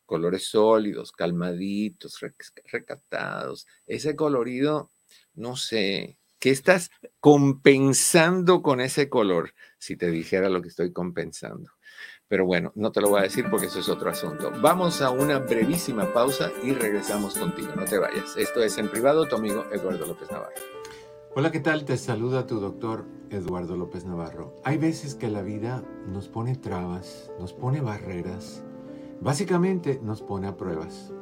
[0.07, 2.19] colores sólidos, calmaditos,
[2.71, 3.67] recatados.
[3.87, 4.91] Ese colorido,
[5.35, 9.55] no sé, ¿qué estás compensando con ese color?
[9.79, 11.71] Si te dijera lo que estoy compensando.
[12.31, 14.53] Pero bueno, no te lo voy a decir porque eso es otro asunto.
[14.63, 17.73] Vamos a una brevísima pausa y regresamos contigo.
[17.75, 18.37] No te vayas.
[18.37, 20.55] Esto es en privado, tu amigo Eduardo López Navarro.
[21.35, 21.85] Hola, ¿qué tal?
[21.85, 24.55] Te saluda tu doctor Eduardo López Navarro.
[24.63, 28.63] Hay veces que la vida nos pone trabas, nos pone barreras,
[29.21, 31.13] básicamente nos pone a pruebas.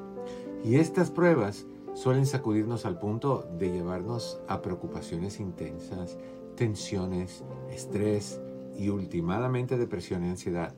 [0.63, 6.19] Y estas pruebas suelen sacudirnos al punto de llevarnos a preocupaciones intensas,
[6.55, 8.43] tensiones, estrés
[8.77, 10.75] y últimamente depresión y ansiedad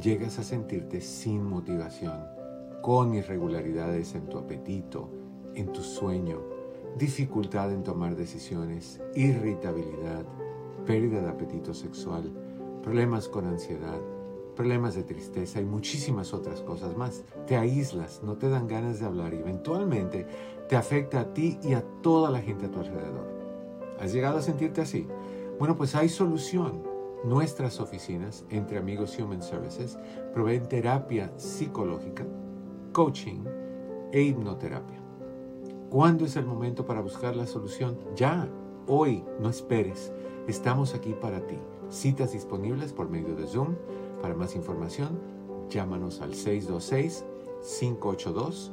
[0.00, 2.24] llegas a sentirte sin motivación,
[2.82, 5.10] con irregularidades en tu apetito,
[5.54, 6.40] en tu sueño,
[6.96, 10.24] dificultad en tomar decisiones, irritabilidad,
[10.86, 12.32] pérdida de apetito sexual,
[12.82, 13.98] problemas con ansiedad,
[14.54, 17.24] problemas de tristeza y muchísimas otras cosas más.
[17.46, 20.26] Te aíslas, no te dan ganas de hablar y eventualmente
[20.68, 23.26] te afecta a ti y a toda la gente a tu alrededor.
[24.00, 25.06] ¿Has llegado a sentirte así?
[25.58, 26.87] Bueno, pues hay solución.
[27.24, 29.98] Nuestras oficinas, entre amigos Human Services,
[30.32, 32.24] proveen terapia psicológica,
[32.92, 33.44] coaching
[34.12, 35.00] e hipnoterapia.
[35.90, 37.98] ¿Cuándo es el momento para buscar la solución?
[38.14, 38.48] Ya,
[38.86, 40.12] hoy, no esperes.
[40.46, 41.56] Estamos aquí para ti.
[41.90, 43.74] Citas disponibles por medio de Zoom.
[44.22, 45.18] Para más información,
[45.68, 47.24] llámanos al 626
[47.80, 48.72] 582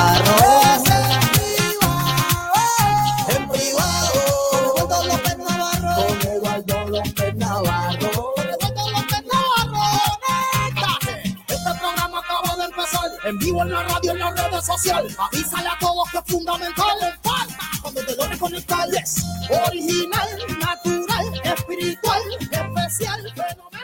[14.61, 15.15] en sociales.
[15.17, 16.97] Avísale a todos que es fundamental.
[17.21, 19.23] Falta cuando te lo reconectales.
[19.67, 23.81] Original, natural, espiritual, especial, fenomenal.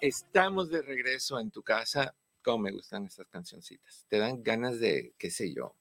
[0.00, 2.14] Estamos de regreso en tu casa.
[2.42, 4.04] Cómo me gustan estas cancioncitas.
[4.08, 5.76] Te dan ganas de, qué sé yo,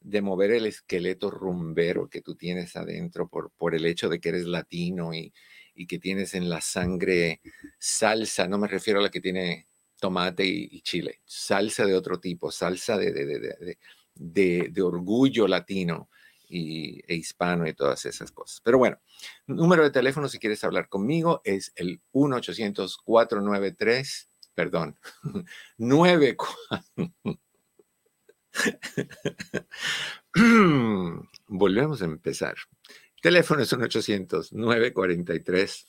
[0.00, 4.30] de mover el esqueleto rumbero que tú tienes adentro por, por el hecho de que
[4.30, 5.32] eres latino y,
[5.74, 7.40] y que tienes en la sangre
[7.78, 8.46] salsa.
[8.48, 9.68] No me refiero a la que tiene
[9.98, 13.78] tomate y, chile, salsa de otro tipo, salsa de,
[14.82, 16.10] orgullo latino
[16.48, 18.60] e hispano y todas esas cosas.
[18.62, 19.00] Pero bueno,
[19.46, 24.98] número de teléfono si quieres hablar conmigo es el 1-800-493, perdón,
[25.78, 26.84] 94.
[31.48, 32.54] Volvemos a empezar.
[33.20, 35.86] Teléfono es 1-800-943.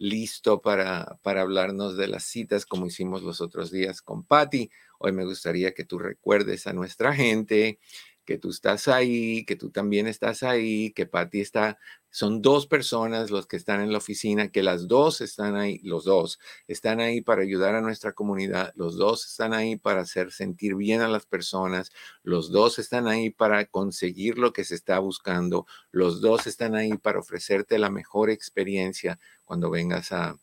[0.00, 4.70] listo para, para hablarnos de las citas como hicimos los otros días con Patty.
[4.98, 7.78] Hoy me gustaría que tú recuerdes a nuestra gente
[8.24, 11.78] que tú estás ahí, que tú también estás ahí, que Patty está,
[12.10, 16.04] son dos personas los que están en la oficina, que las dos están ahí, los
[16.04, 20.74] dos están ahí para ayudar a nuestra comunidad, los dos están ahí para hacer sentir
[20.74, 25.66] bien a las personas, los dos están ahí para conseguir lo que se está buscando,
[25.90, 30.38] los dos están ahí para ofrecerte la mejor experiencia cuando vengas a,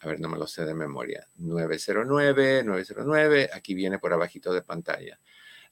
[0.05, 1.27] ver, no me lo sé de memoria.
[1.35, 5.19] 909, 909, aquí viene por abajito de pantalla.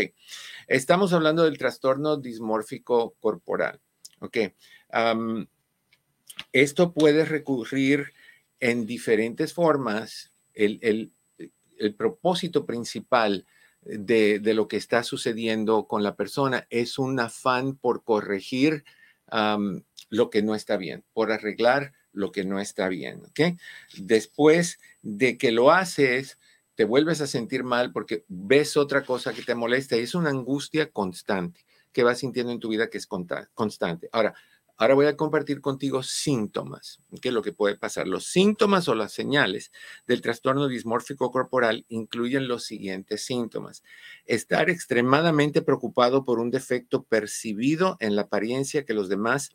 [0.68, 3.80] estamos hablando del trastorno dismórfico corporal.
[4.20, 4.38] Ok,
[6.52, 8.14] esto puede recurrir
[8.60, 10.32] en diferentes formas.
[10.56, 11.12] El, el,
[11.78, 13.46] el propósito principal
[13.88, 16.68] de, lo que está sucediendo con la persona.
[16.70, 18.84] Es un afán por corregir
[20.10, 23.22] lo que no está bien, por arreglar lo que no está bien.
[23.30, 23.58] ¿okay?
[23.98, 26.38] Después de que lo haces,
[26.76, 30.30] te vuelves a sentir mal porque ves otra cosa que te molesta y es una
[30.30, 34.10] angustia constante que vas sintiendo en tu vida que es constante.
[34.12, 34.36] Ahora,
[34.80, 38.08] Ahora voy a compartir contigo síntomas, que es lo que puede pasar.
[38.08, 39.72] Los síntomas o las señales
[40.06, 43.84] del trastorno dismórfico corporal incluyen los siguientes síntomas.
[44.26, 49.50] Estar extremadamente preocupado por un defecto percibido en la apariencia que los demás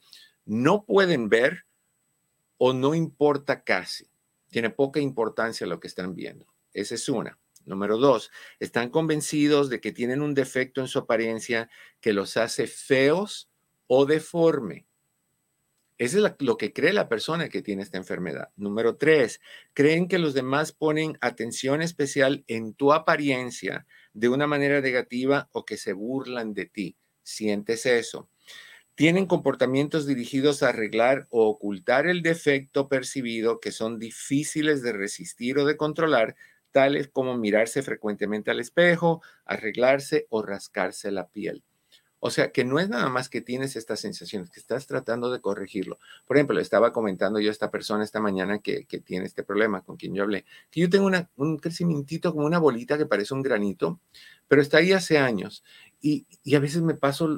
[0.45, 1.67] no pueden ver
[2.59, 4.11] o no importa casi.
[4.51, 6.47] Tiene poca importancia lo que están viendo.
[6.73, 7.39] Esa es una.
[7.65, 11.71] Número dos, están convencidos de que tienen un defecto en su apariencia
[12.01, 13.49] que los hace feos
[13.87, 14.87] o deforme.
[15.99, 18.49] Eso es lo que cree la persona que tiene esta enfermedad.
[18.57, 19.41] Número tres,
[19.75, 25.65] creen que los demás ponen atención especial en tu apariencia de una manera negativa o
[25.65, 26.97] que se burlan de ti.
[27.23, 28.29] Sientes eso.
[28.95, 35.59] Tienen comportamientos dirigidos a arreglar o ocultar el defecto percibido que son difíciles de resistir
[35.59, 36.37] o de controlar,
[36.73, 41.65] tales como mirarse frecuentemente al espejo, arreglarse o rascarse la piel.
[42.25, 45.41] O sea, que no es nada más que tienes estas sensaciones, que estás tratando de
[45.41, 45.99] corregirlo.
[46.25, 49.83] Por ejemplo, le estaba comentando yo a esta persona esta mañana que, tiene este problema
[49.83, 53.43] con quien yo hablé, que yo tengo un crecimiento como una bolita que parece un
[53.43, 53.99] granito,
[54.47, 55.65] pero está ahí hace años.
[56.01, 57.29] Y, a veces me paso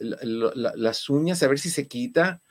[0.00, 2.42] las uñas a ver si se quita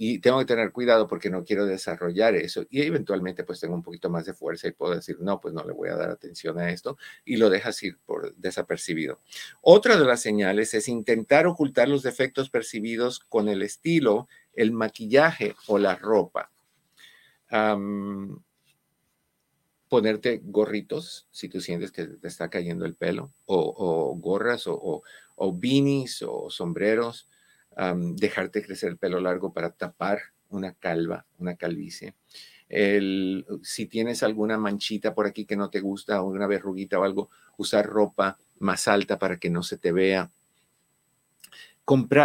[0.00, 3.82] y tengo que tener cuidado porque no quiero desarrollar eso y eventualmente pues tengo un
[3.82, 6.56] poquito más de fuerza y puedo decir, no, pues no le voy a dar atención
[6.60, 9.20] a esto y lo dejas ir por desapercibido.
[9.60, 15.56] Otra de las señales es intentar ocultar los defectos percibidos con el estilo, el maquillaje
[15.66, 16.52] o la ropa.
[19.88, 25.02] ponerte gorritos si tú sientes que te está cayendo el pelo o, gorras o, o,
[25.34, 27.28] o beanies o sombreros
[28.16, 30.18] dejarte crecer el pelo largo para tapar
[30.50, 32.14] una calva, una calvicie.
[32.68, 37.04] El, si tienes alguna manchita por aquí que no te gusta, o una verruguita o
[37.04, 40.30] algo, usar ropa más alta para que no se te vea.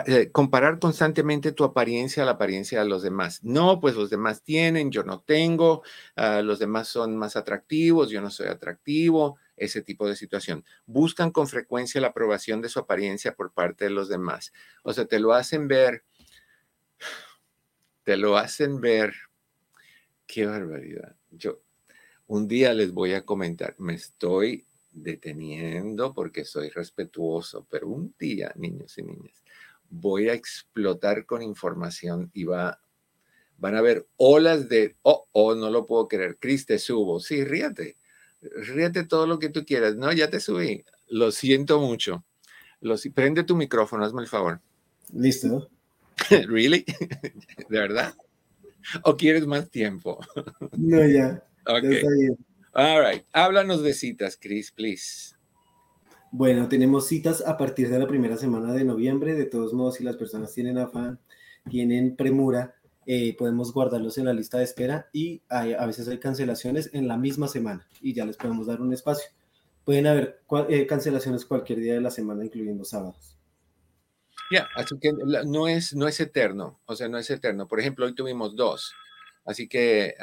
[0.07, 3.41] eh, comparar constantemente tu apariencia a la apariencia de los demás.
[3.43, 5.83] No, pues los demás tienen, yo no tengo,
[6.17, 10.63] ah, los demás son más atractivos, yo no soy atractivo, ese tipo de situación.
[10.85, 14.53] Buscan con frecuencia la aprobación de su apariencia por parte de los demás.
[14.83, 16.03] O sea, te lo hacen ver,
[18.03, 19.13] te lo hacen ver.
[20.25, 21.15] Qué barbaridad.
[21.31, 21.61] Yo
[22.27, 28.51] un día les voy a comentar, me estoy deteniendo porque soy respetuoso, pero un día,
[28.55, 29.43] niños y niñas,
[29.89, 32.81] voy a explotar con información y va,
[33.57, 37.19] van a ver olas de, oh, oh, no lo puedo creer, Cris, te subo.
[37.19, 37.97] Sí, ríete,
[38.55, 39.95] ríete todo lo que tú quieras.
[39.95, 40.83] No, ya te subí.
[41.09, 42.23] Lo siento mucho.
[42.81, 44.61] Lo, prende tu micrófono, hazme el favor.
[45.13, 45.69] Listo.
[46.47, 46.85] ¿Really?
[47.69, 48.13] ¿De verdad?
[49.03, 50.19] ¿O quieres más tiempo?
[50.77, 51.43] No, ya.
[51.65, 51.83] Ok.
[52.73, 53.23] All right.
[53.31, 55.35] Háblanos de citas, Chris, please.
[56.31, 59.35] Bueno, tenemos citas a partir de la primera semana de noviembre.
[59.35, 61.19] De todos modos, si las personas tienen afán,
[61.69, 62.75] tienen premura,
[63.05, 67.17] eh, podemos guardarlos en la lista de espera y a veces hay cancelaciones en la
[67.17, 69.29] misma semana y ya les podemos dar un espacio.
[69.85, 73.37] Pueden haber eh, cancelaciones cualquier día de la semana, incluyendo sábados.
[74.51, 77.67] Ya, así que no es, no es eterno, o sea, no es eterno.
[77.67, 78.93] Por ejemplo, hoy tuvimos dos.
[79.45, 80.15] Así que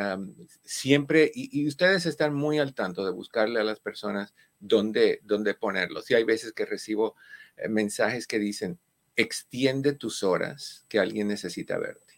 [0.64, 6.10] siempre, y, ustedes están muy al tanto de buscarle a las personas dónde, dónde ponerlos.
[6.10, 7.16] Y hay veces que recibo
[7.56, 8.78] eh, mensajes que dicen,
[9.16, 12.09] extiende tus horas, que alguien necesita verte.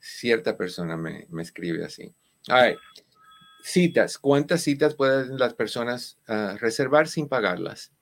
[0.00, 2.12] Cierta persona me, escribe así.
[2.48, 2.76] All
[3.62, 4.18] Citas.
[4.18, 7.92] ¿Cuántas citas pueden las personas ah, reservar sin pagarlas?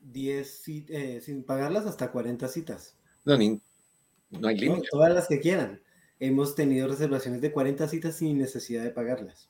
[0.00, 2.96] 10 eh, sin pagarlas hasta 40 citas.
[3.24, 4.88] No, no hay límite.
[4.90, 5.80] todas las que quieran
[6.20, 9.48] hemos tenido reservaciones de 40 citas sin necesidad de pagarlas.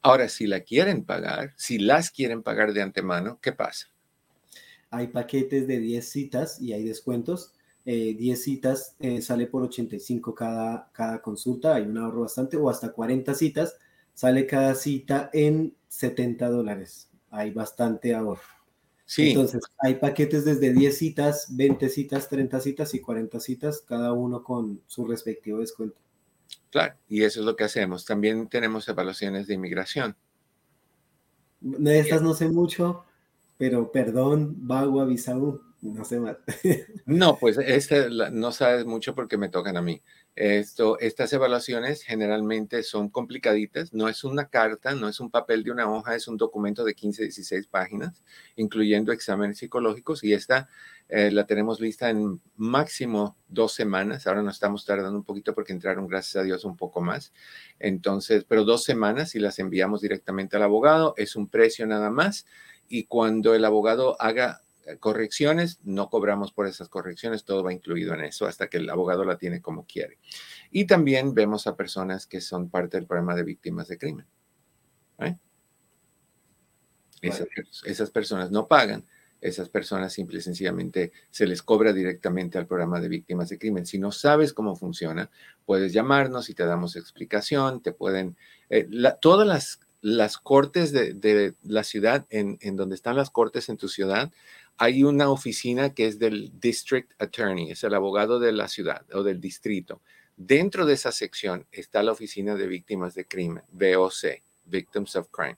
[0.00, 3.88] Ahora, si la quieren pagar, si las quieren pagar de antemano, ¿qué pasa?
[4.90, 7.52] Hay paquetes de 10 citas y hay descuentos.
[7.84, 12.68] 10 eh, citas eh, sale por 85 cada, cada consulta, hay un ahorro bastante, o
[12.68, 13.76] hasta 40 citas
[14.14, 17.08] sale cada cita en 70 dólares.
[17.30, 18.42] Hay bastante ahorro.
[19.04, 19.30] Sí.
[19.30, 24.42] Entonces, hay paquetes desde 10 citas, 20 citas, 30 citas y 40 citas, cada uno
[24.42, 25.96] con su respectivo descuento.
[26.70, 28.04] Claro, y eso es lo que hacemos.
[28.04, 30.16] También tenemos evaluaciones de inmigración.
[31.60, 33.04] De estas no sé mucho,
[33.56, 36.36] pero perdón, Bagua, Bisaú, no sé más.
[37.06, 40.02] no, pues este no sabes mucho porque me tocan a mí.
[40.34, 45.72] Esto, estas evaluaciones generalmente son complicaditas, no es una carta, no es un papel de
[45.72, 48.22] una hoja, es un documento de 15, 16 páginas,
[48.54, 50.68] incluyendo exámenes psicológicos y esta
[51.08, 55.72] eh, la tenemos lista en máximo dos semanas, ahora nos estamos tardando un poquito porque
[55.72, 57.32] entraron, gracias a Dios, un poco más.
[57.78, 62.46] Entonces, pero dos semanas y las enviamos directamente al abogado, es un precio nada más
[62.88, 64.62] y cuando el abogado haga
[65.00, 69.24] correcciones, no cobramos por esas correcciones, todo va incluido en eso hasta que el abogado
[69.24, 70.18] la tiene como quiere.
[70.70, 74.26] Y también vemos a personas que son parte del programa de víctimas de crimen.
[75.18, 75.36] ¿eh?
[77.22, 79.04] Esas, personas no pagan,
[79.40, 83.86] esas personas simple y sencillamente se les cobra directamente al programa de víctimas de crimen.
[83.86, 85.30] Si no sabes cómo funciona,
[85.66, 88.36] puedes llamarnos y te damos explicación, te pueden,
[88.70, 88.88] eh,
[89.20, 93.88] todas las, las cortes de, la ciudad, en, en, donde están las cortes en tu
[93.88, 94.30] ciudad,
[94.78, 99.24] hay una oficina que es del District Attorney, es el abogado de la ciudad o
[99.24, 100.00] del distrito.
[100.36, 105.56] Dentro de esa sección está la oficina de víctimas de crimen, VOC, Victims of Crime.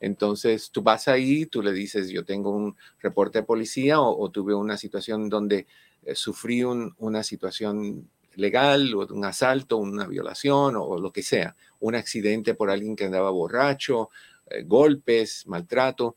[0.00, 4.54] Entonces, tú vas ahí, tú le dices, yo tengo un reporte de policía o, tuve
[4.54, 5.66] una situación donde
[6.02, 11.94] eh, sufrí una situación legal o un asalto, una violación o, lo que sea, un
[11.94, 14.10] accidente por alguien que andaba borracho,
[14.50, 16.16] eh, golpes, maltrato,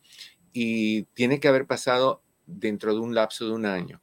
[0.51, 4.01] y tiene que haber pasado dentro de un lapso de un año.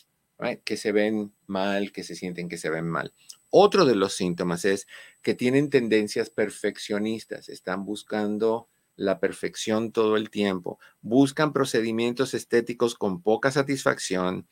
[0.63, 3.13] que se ven mal, que se sienten que se ven mal.
[3.49, 4.87] Otro de los síntomas es
[5.21, 13.21] que tienen tendencias perfeccionistas, están buscando la perfección todo el tiempo, buscan procedimientos estéticos con
[13.21, 14.47] poca satisfacción.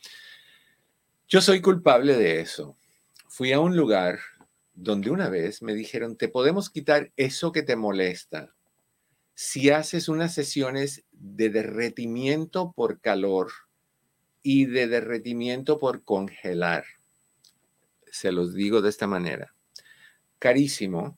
[1.28, 2.76] Yo soy culpable de eso.
[3.28, 4.20] Fui a un lugar
[4.74, 8.56] donde una vez me dijeron, te podemos quitar eso que te molesta
[9.42, 13.50] si haces unas sesiones de derretimiento por calor
[14.44, 16.84] y de derretimiento por congelar.
[18.12, 19.56] Se los digo de esta manera.
[20.40, 21.18] Carísimo,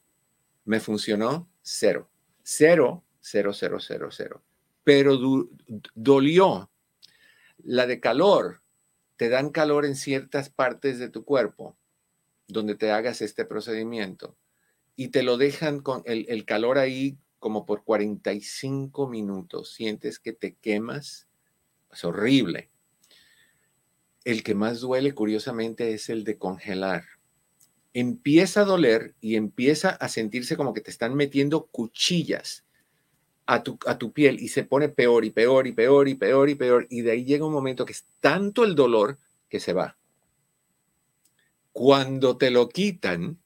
[0.66, 2.12] me funcionó cero.
[2.44, 3.80] Cero, cero, cero,
[4.12, 4.44] cero.
[4.84, 5.18] Pero
[5.96, 6.70] dolió.
[7.64, 8.62] La de calor,
[9.16, 11.76] te dan calor en ciertas partes de tu cuerpo
[12.48, 14.38] donde te hagas este procedimiento
[14.96, 19.74] y te lo dejan con el, el calor ahí como por 45 minutos.
[19.74, 21.28] Sientes que te quemas.
[21.92, 22.70] Es horrible.
[24.24, 27.04] El que más duele, curiosamente, es el de congelar.
[27.96, 32.64] Empieza a doler y empieza a sentirse como que te están metiendo cuchillas
[33.48, 36.48] a tu, a tu piel y se pone peor y peor y peor y peor
[36.48, 36.86] y peor.
[36.92, 39.18] Y de ahí llega un momento que es tanto el dolor
[39.50, 39.98] que se va.
[41.74, 43.40] Cuando te lo quitan,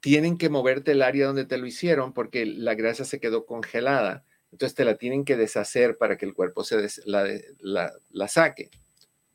[0.00, 4.24] tienen que moverte el área donde te lo hicieron porque la grasa se quedó congelada.
[4.52, 8.70] Entonces te la tienen que deshacer para que el cuerpo se la, saque.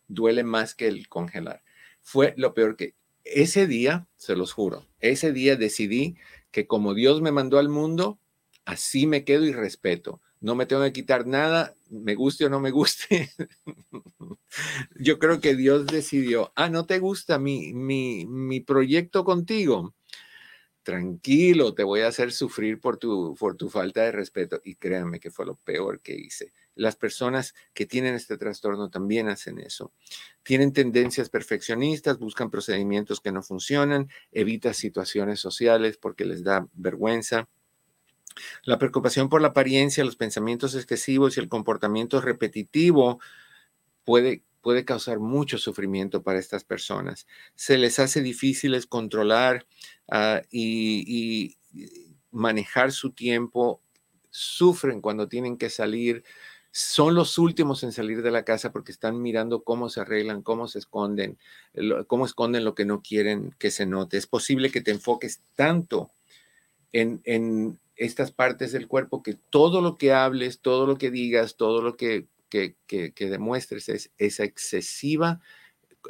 [0.07, 1.63] Duele más que el congelar.
[2.01, 6.17] Fue lo peor que ese día, se los juro, ese día decidí
[6.51, 8.19] que como Dios me mandó al mundo,
[8.65, 10.21] así me quedo y respeto.
[10.41, 13.31] No me tengo que quitar nada, me guste o no me guste.
[14.99, 19.93] Yo creo que Dios decidió, ah, no te gusta mi, mi, mi proyecto contigo
[20.83, 24.61] tranquilo, te voy a hacer sufrir por tu, por tu falta de respeto.
[24.63, 26.53] Y créanme que fue lo peor que hice.
[26.75, 29.91] Las personas que tienen este trastorno también hacen eso.
[30.43, 37.47] Tienen tendencias perfeccionistas, buscan procedimientos que no funcionan, evitan situaciones sociales porque les da vergüenza.
[38.63, 43.19] La preocupación por la apariencia, los pensamientos excesivos y el comportamiento repetitivo
[44.03, 47.27] puede puede causar mucho sufrimiento para estas personas.
[47.53, 49.67] Se les hace difícil controlar
[50.09, 51.57] ah, y,
[52.31, 53.81] manejar su tiempo.
[54.31, 56.23] Sufren cuando tienen que salir.
[56.71, 60.67] Son los últimos en salir de la casa porque están mirando cómo se arreglan, cómo
[60.67, 61.37] se esconden,
[62.07, 64.17] cómo esconden lo que no quieren que se note.
[64.17, 66.11] Es posible que te enfoques tanto
[66.93, 71.57] en, en estas partes del cuerpo que todo lo que hables, todo lo que digas,
[71.57, 75.41] todo lo que que, demuestres es esa excesiva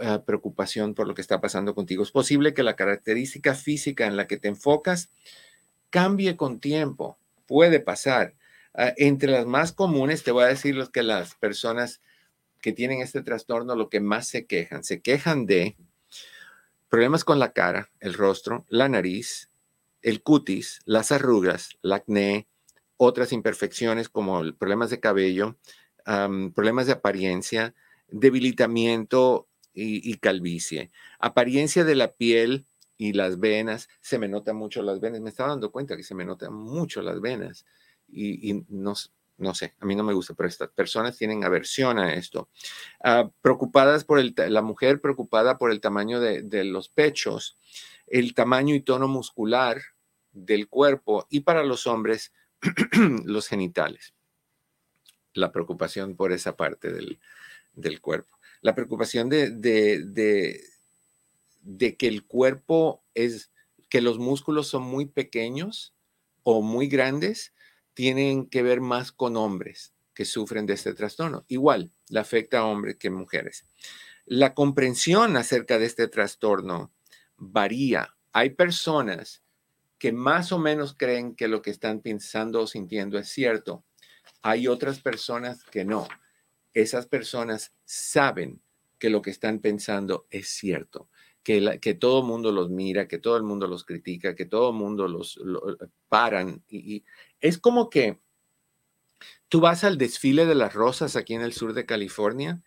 [0.02, 2.04] ah, preocupación por lo que está pasando contigo.
[2.04, 5.10] Es posible que la característica física en la que te enfocas
[5.90, 7.18] cambie con tiempo.
[7.46, 8.36] Puede pasar.
[8.74, 12.02] Ah, entre las más comunes, te voy a decir los que las personas
[12.62, 14.84] que tienen este trastorno lo que más se quejan.
[14.84, 15.78] Se quejan de
[16.90, 19.50] problemas con la cara, el rostro, la nariz,
[20.02, 22.48] el cutis, las arrugas, el acné,
[22.98, 25.58] otras imperfecciones como problemas de cabello,
[26.04, 27.74] problemas de apariencia,
[28.08, 30.92] debilitamiento y, calvicie.
[31.20, 35.22] Apariencia de la piel y las venas, se me notan mucho las venas.
[35.22, 37.66] Me estaba dando cuenta que se me notan mucho las venas
[38.08, 38.94] y, no,
[39.38, 42.50] no sé, a mí no me gusta, pero estas personas tienen aversión a esto.
[43.04, 47.58] Ah, preocupadas por el, la mujer preocupada por el tamaño de los pechos,
[48.08, 49.82] el tamaño y tono muscular
[50.32, 52.34] del cuerpo y para los hombres,
[53.26, 54.14] los genitales
[55.34, 58.38] la preocupación por esa parte del, cuerpo.
[58.62, 60.64] La preocupación de, de,
[61.62, 63.52] de, que el cuerpo es,
[63.90, 65.94] que los músculos son muy pequeños
[66.44, 67.54] o muy grandes,
[67.94, 71.46] tienen que ver más con hombres que sufren de este trastorno.
[71.48, 73.66] Igual, le afecta a hombres que mujeres.
[74.26, 76.92] La comprensión acerca de este trastorno
[77.38, 78.16] varía.
[78.32, 79.44] Hay personas
[79.98, 83.84] que más o menos creen que lo que están pensando o sintiendo es cierto
[84.44, 86.08] hay otras personas que no.
[86.74, 88.62] Esas personas saben
[89.00, 91.10] que lo que están pensando es cierto,
[91.44, 94.76] que, todo el mundo los mira, que todo el mundo los critica, que todo el
[94.76, 95.40] mundo los
[96.10, 96.62] paran.
[96.70, 97.04] Y,
[97.42, 98.20] es como que
[99.48, 102.62] tú vas al desfile de las rosas aquí en el sur de California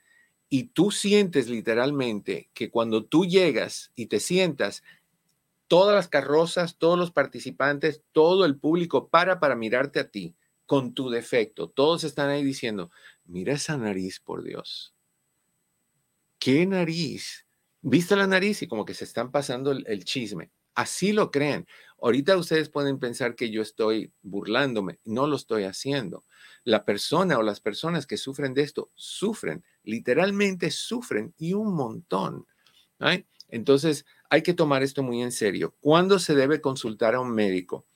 [0.48, 4.82] y tú sientes literalmente que cuando tú llegas y te sientas,
[5.68, 10.34] todas las carrozas, todos los participantes, todo el público para para mirarte a ti
[10.66, 11.68] con tu defecto.
[11.68, 12.90] Todos están ahí diciendo,
[13.24, 14.94] mira esa nariz, por Dios.
[16.38, 17.46] ¿Qué nariz?
[17.80, 18.62] ¿Viste la nariz?
[18.62, 20.50] Y como que se están pasando el, chisme.
[20.74, 21.66] Así lo creen.
[22.02, 24.98] Ahorita ustedes pueden pensar que yo estoy burlándome.
[25.04, 26.24] No lo estoy haciendo.
[26.64, 32.46] La persona o las personas que sufren de esto sufren, literalmente sufren y un montón.
[33.48, 35.74] Entonces, hay que tomar esto muy en serio.
[35.80, 37.86] ¿Cuándo se debe consultar a un médico?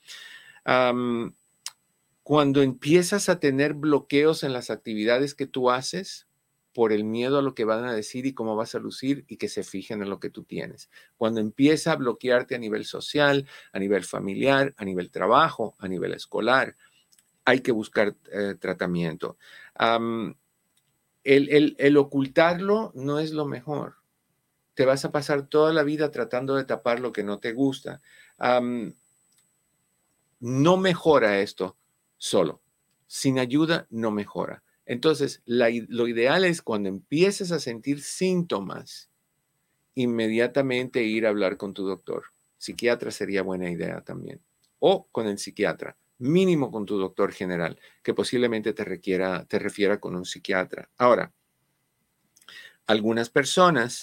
[2.31, 6.29] Cuando empiezas a tener bloqueos en las actividades que tú haces,
[6.73, 9.35] por el miedo a lo que van a decir y cómo vas a lucir y
[9.35, 10.89] que se fijen en lo que tú tienes.
[11.17, 16.13] Cuando empieza a bloquearte a nivel social, a nivel familiar, a nivel trabajo, a nivel
[16.13, 16.77] escolar,
[17.43, 19.37] hay que buscar eh, tratamiento.
[21.25, 23.95] el, ocultarlo no es lo mejor.
[24.73, 28.01] Te vas a pasar toda la vida tratando de tapar lo que no te gusta.
[30.39, 31.75] no mejora esto
[32.21, 32.61] solo.
[33.07, 34.63] Sin ayuda no mejora.
[34.85, 39.09] Entonces, lo ideal es cuando empieces a sentir síntomas,
[39.95, 42.25] inmediatamente ir a hablar con tu doctor.
[42.59, 44.39] Psiquiatra sería buena idea también.
[44.77, 49.99] O con el psiquiatra, mínimo con tu doctor general, que posiblemente te requiera, te refiera
[49.99, 50.89] con un psiquiatra.
[50.97, 51.33] Ahora,
[52.85, 54.01] algunas personas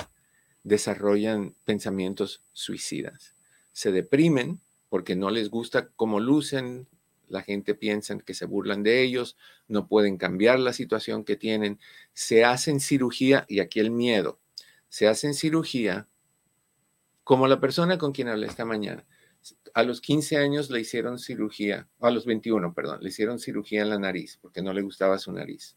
[0.64, 3.37] desarrollan pensamientos suicidas.
[3.71, 6.89] Se deprimen porque no les gusta cómo lucen,
[7.29, 11.79] la gente piensa que se burlan de ellos, no pueden cambiar la situación que tienen,
[12.12, 14.41] se hacen cirugía, y aquí el miedo,
[14.89, 16.09] se hacen cirugía
[17.24, 19.05] como la persona con quien hablé esta mañana.
[19.74, 23.91] A los 15 años le hicieron cirugía, a los 21, perdón, le hicieron cirugía en
[23.91, 25.76] la nariz porque no le gustaba su nariz.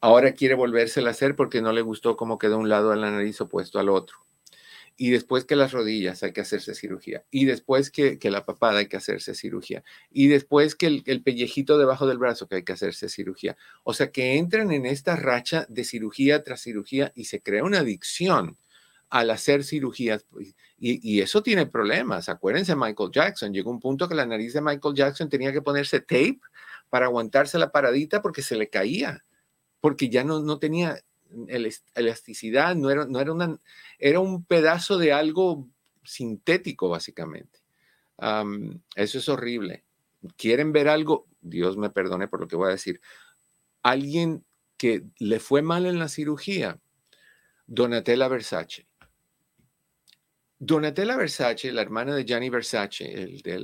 [0.00, 3.10] Ahora quiere volvérsela a hacer porque no le gustó cómo quedó un lado de la
[3.10, 4.27] nariz opuesto al otro
[5.00, 8.88] y después que las rodillas hay que hacerse cirugía, y después que, la papada hay
[8.88, 13.08] que hacerse cirugía, y después que el, pellejito debajo del brazo que hay que hacerse
[13.08, 13.56] cirugía.
[13.84, 17.78] O sea, que entran en esta racha de cirugía tras cirugía y se crea una
[17.78, 18.58] adicción
[19.08, 20.26] al hacer cirugías.
[20.76, 22.28] Y, y eso tiene problemas.
[22.28, 26.00] Acuérdense, Michael Jackson, llegó un punto que la nariz de Michael Jackson tenía que ponerse
[26.00, 26.40] tape
[26.90, 29.24] para aguantarse la paradita porque se le caía,
[29.80, 30.98] porque ya no, no tenía
[31.94, 33.58] elasticidad, no era, no era, una,
[33.98, 35.68] era un pedazo de algo
[36.04, 37.60] sintético, básicamente.
[38.94, 39.84] eso es horrible.
[40.36, 41.26] ¿Quieren ver algo?
[41.40, 43.00] Dios me perdone por lo que voy a decir.
[43.82, 44.44] Alguien
[44.76, 46.80] que le fue mal en la cirugía,
[47.66, 48.86] Donatella Versace.
[50.60, 53.54] Donatella Versace, la hermana de Gianni Versace, el, de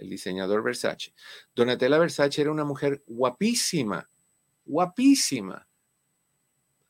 [0.00, 1.14] el diseñador Versace.
[1.54, 4.08] Donatella Versace era una mujer guapísima,
[4.64, 5.66] guapísima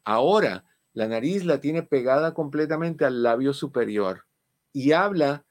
[0.04, 4.26] Ahora, la nariz la tiene pegada completamente al labio superior
[4.72, 5.44] y habla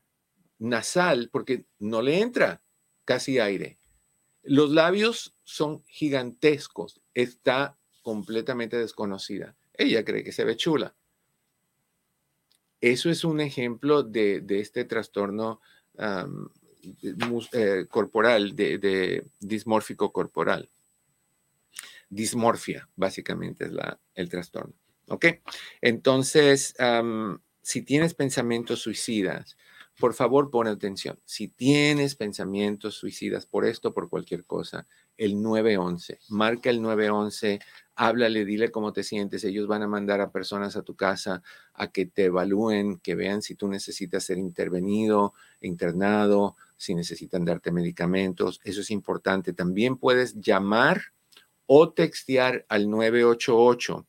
[0.60, 2.62] nasal porque no le entra
[3.06, 3.78] casi aire.
[4.43, 9.56] Los labios son gigantescos, está completamente desconocida.
[9.74, 10.95] Ella cree que se ve chula.
[12.80, 15.62] Eso es un ejemplo de, este trastorno
[15.97, 20.70] eh, corporal, de dismórfico corporal
[22.12, 24.76] dismorfia, básicamente es la, el trastorno.
[25.07, 25.26] ¿Ok?
[25.82, 26.76] Entonces,
[27.62, 29.57] si tienes pensamientos suicidas,
[29.99, 31.20] por favor pon atención.
[31.26, 34.88] Si tienes pensamientos suicidas por esto, por cualquier cosa,
[35.18, 37.59] el 911, marca el 911,
[37.95, 39.43] háblale, dile cómo te sientes.
[39.43, 41.43] Ellos van a mandar a personas a tu casa
[41.74, 47.72] a que te evalúen, que vean si tú necesitas ser intervenido, internado, si necesitan darte
[47.72, 48.59] medicamentos.
[48.64, 49.53] Eso es importante.
[49.53, 51.01] También puedes llamar
[51.66, 54.07] o textear al 988.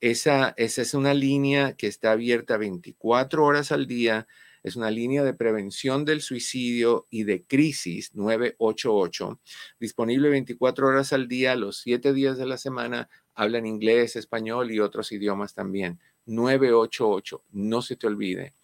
[0.00, 4.26] Esa, esa es una línea que está abierta 24 horas al día.
[4.62, 9.40] Es una línea de prevención del suicidio y de crisis 988,
[9.78, 13.08] disponible 24 horas al día, los 7 días de la semana.
[13.34, 15.98] Hablan inglés, español y otros idiomas también.
[16.26, 18.54] 988, no se te olvide.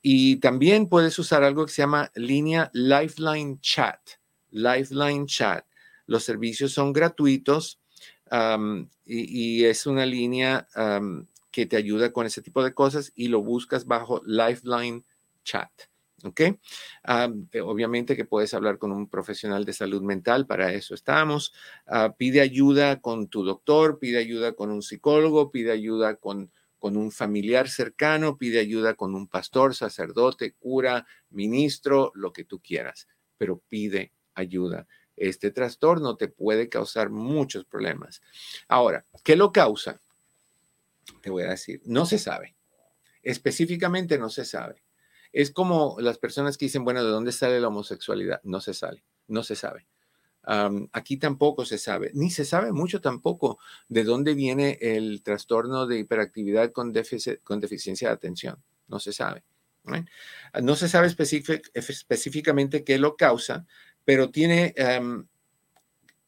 [0.00, 4.00] Y también puedes usar algo que se llama línea Lifeline Chat.
[4.50, 5.64] Lifeline Chat.
[6.08, 7.80] Los servicios son gratuitos
[9.04, 10.66] y, es una línea
[11.50, 15.04] que te ayuda con ese tipo de cosas y lo buscas bajo Lifeline
[15.44, 15.70] Chat.
[16.24, 16.40] ¿Ok?
[16.40, 21.52] Eh, obviamente que puedes hablar con un profesional de salud mental, para eso estamos.
[21.86, 26.96] Ah, pide ayuda con tu doctor, pide ayuda con un psicólogo, pide ayuda con, con
[26.96, 33.06] un familiar cercano, pide ayuda con un pastor, sacerdote, cura, ministro, lo que tú quieras,
[33.36, 34.88] pero pide ayuda
[35.20, 38.22] este trastorno te puede causar muchos problemas.
[38.68, 40.00] Ahora, ¿qué lo causa?
[41.20, 42.56] Te voy a decir, no se sabe.
[43.22, 44.82] Específicamente no se sabe.
[45.32, 48.40] Es como las personas que dicen, bueno, ¿de dónde sale la homosexualidad?
[48.44, 49.86] No se sale, no se sabe.
[50.92, 53.58] aquí tampoco se sabe, ni se sabe mucho tampoco
[53.88, 56.94] de dónde viene el trastorno de hiperactividad con,
[57.42, 58.62] con deficiencia de atención.
[58.86, 59.44] No se sabe.
[60.62, 63.66] No se sabe específicamente qué lo causa,
[64.08, 64.74] pero tiene,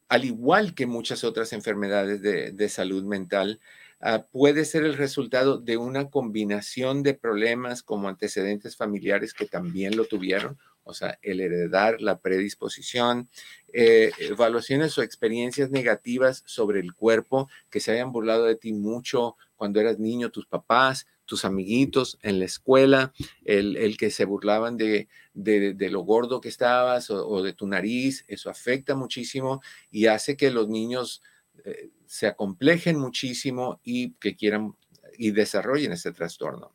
[0.08, 3.58] al igual que muchas otras enfermedades de, salud mental,
[4.02, 9.96] ah, puede ser el resultado de una combinación de problemas como antecedentes familiares que también
[9.96, 13.30] lo tuvieron, o sea, el heredar, la predisposición,
[13.72, 19.36] eh, evaluaciones o experiencias negativas sobre el cuerpo que se hayan burlado de ti mucho
[19.56, 23.12] cuando eras niño, tus papás, tus amiguitos en la escuela,
[23.44, 28.96] el, que se burlaban de, lo gordo que estabas o, de tu nariz, eso afecta
[28.96, 29.62] muchísimo
[29.92, 31.22] y hace que los niños
[31.64, 34.74] eh, se acomplejen muchísimo y que quieran
[35.16, 36.72] y desarrollen ese trastorno.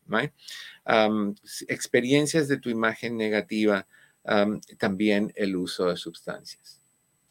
[1.68, 3.88] experiencias de tu imagen negativa,
[4.78, 6.82] también el uso de sustancias.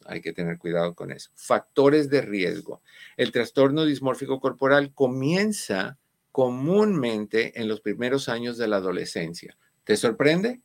[0.05, 1.31] Hay que tener cuidado con eso.
[1.33, 2.83] Factores de riesgo.
[3.17, 5.97] El trastorno dismórfico corporal comienza
[6.35, 9.57] comúnmente en los primeros años de la adolescencia.
[9.85, 10.59] ¿Te sorprende?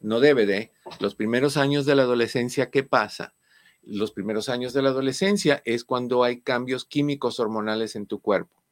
[0.00, 0.72] No debe de.
[1.00, 3.34] Los primeros años de la adolescencia, ¿qué pasa?
[3.82, 8.62] Los primeros años de la adolescencia es cuando hay cambios químicos hormonales en tu cuerpo.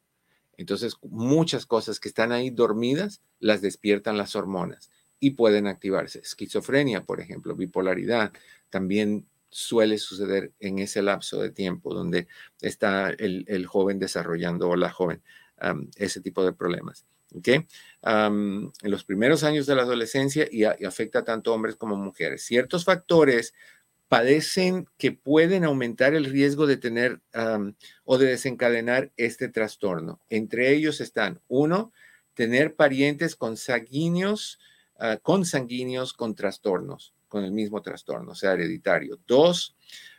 [0.57, 4.89] Entonces, muchas cosas que están ahí dormidas las despiertan las hormonas
[5.19, 6.21] y pueden activarse.
[6.21, 8.33] Esquizofrenia, por ejemplo, bipolaridad,
[8.71, 12.27] también suele suceder en ese lapso de tiempo donde
[12.61, 15.21] está el, el joven desarrollando o la joven
[15.95, 17.05] ese tipo de problemas.
[17.33, 22.43] en los primeros años de la adolescencia y, afecta tanto hombres como mujeres.
[22.43, 23.53] Ciertos factores
[24.07, 27.21] padecen que pueden aumentar el riesgo de tener
[28.03, 30.19] o de desencadenar este trastorno.
[30.29, 31.93] Entre ellos están, uno,
[32.33, 34.59] tener parientes consanguíneos,
[34.99, 39.19] uh, consanguíneos con trastornos, con el mismo trastorno, o sea, hereditario.
[39.27, 39.75] Dos,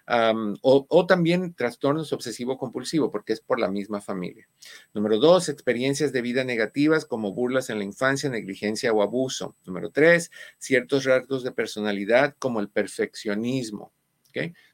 [0.06, 4.48] o, también trastornos obsesivo-compulsivo, porque es por la misma familia.
[4.94, 9.56] Número dos, experiencias de vida negativas como burlas en la infancia, negligencia o abuso.
[9.64, 13.92] Número tres, ciertos rasgos de personalidad como el perfeccionismo.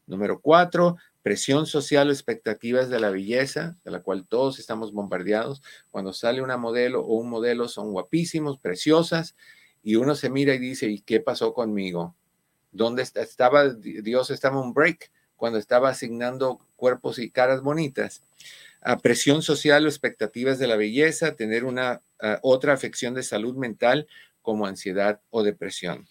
[0.06, 5.62] Número cuatro, presión social o expectativas de la belleza, de la cual todos estamos bombardeados.
[5.90, 9.36] Cuando sale una modelo o un modelo son guapísimos, preciosas,
[9.82, 12.14] y uno se mira y dice, ¿y qué pasó conmigo?
[12.72, 13.68] ¿Dónde estaba?
[13.74, 18.22] Dios estaba un break cuando estaba asignando cuerpos y caras bonitas,
[18.82, 22.02] a presión social o expectativas de la belleza, tener una
[22.42, 24.06] otra afección de salud mental
[24.42, 26.06] como ansiedad o depresión.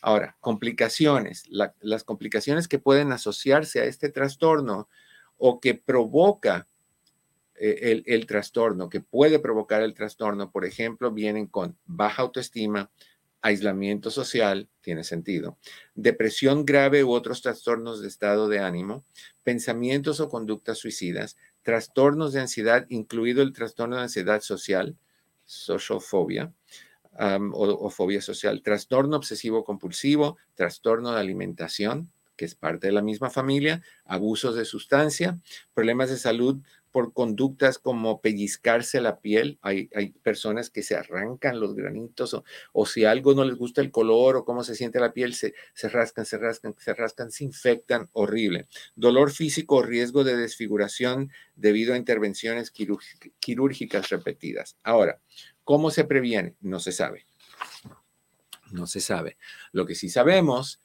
[0.00, 1.44] Ahora, complicaciones.
[1.48, 4.88] las complicaciones que pueden asociarse a este trastorno
[5.36, 6.66] o que provoca
[7.60, 12.90] eh, el, trastorno, que puede provocar el trastorno, por ejemplo, vienen con baja autoestima,
[13.40, 15.58] aislamiento social, tiene sentido,
[15.94, 19.04] depresión grave u otros trastornos de estado de ánimo,
[19.42, 24.96] pensamientos o conductas suicidas, trastornos de ansiedad, incluido el trastorno de ansiedad social,
[25.44, 26.52] social phobia,
[27.52, 33.28] o, fobia social, trastorno obsesivo compulsivo, trastorno de alimentación, que es parte de la misma
[33.28, 35.38] familia, abusos de sustancia,
[35.74, 36.62] problemas de salud
[36.92, 39.58] por conductas como pellizcarse la piel.
[39.60, 42.40] Hay, hay personas que se arrancan los granitos
[42.72, 45.54] o, si algo no les gusta el color o cómo se siente la piel, se,
[45.74, 48.68] se rascan, se rascan, se rascan, se infectan, horrible.
[48.94, 54.76] Dolor físico o riesgo de desfiguración debido a intervenciones quirúrgicas repetidas.
[54.84, 55.20] Ahora,
[55.64, 56.54] ¿cómo se previene?
[56.60, 57.26] No se sabe.
[58.70, 59.36] No se sabe.
[59.72, 60.80] Lo que sí sabemos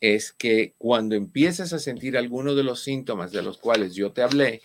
[0.00, 4.22] es que cuando empiezas a sentir alguno de los síntomas de los cuales yo te
[4.22, 4.62] hablé,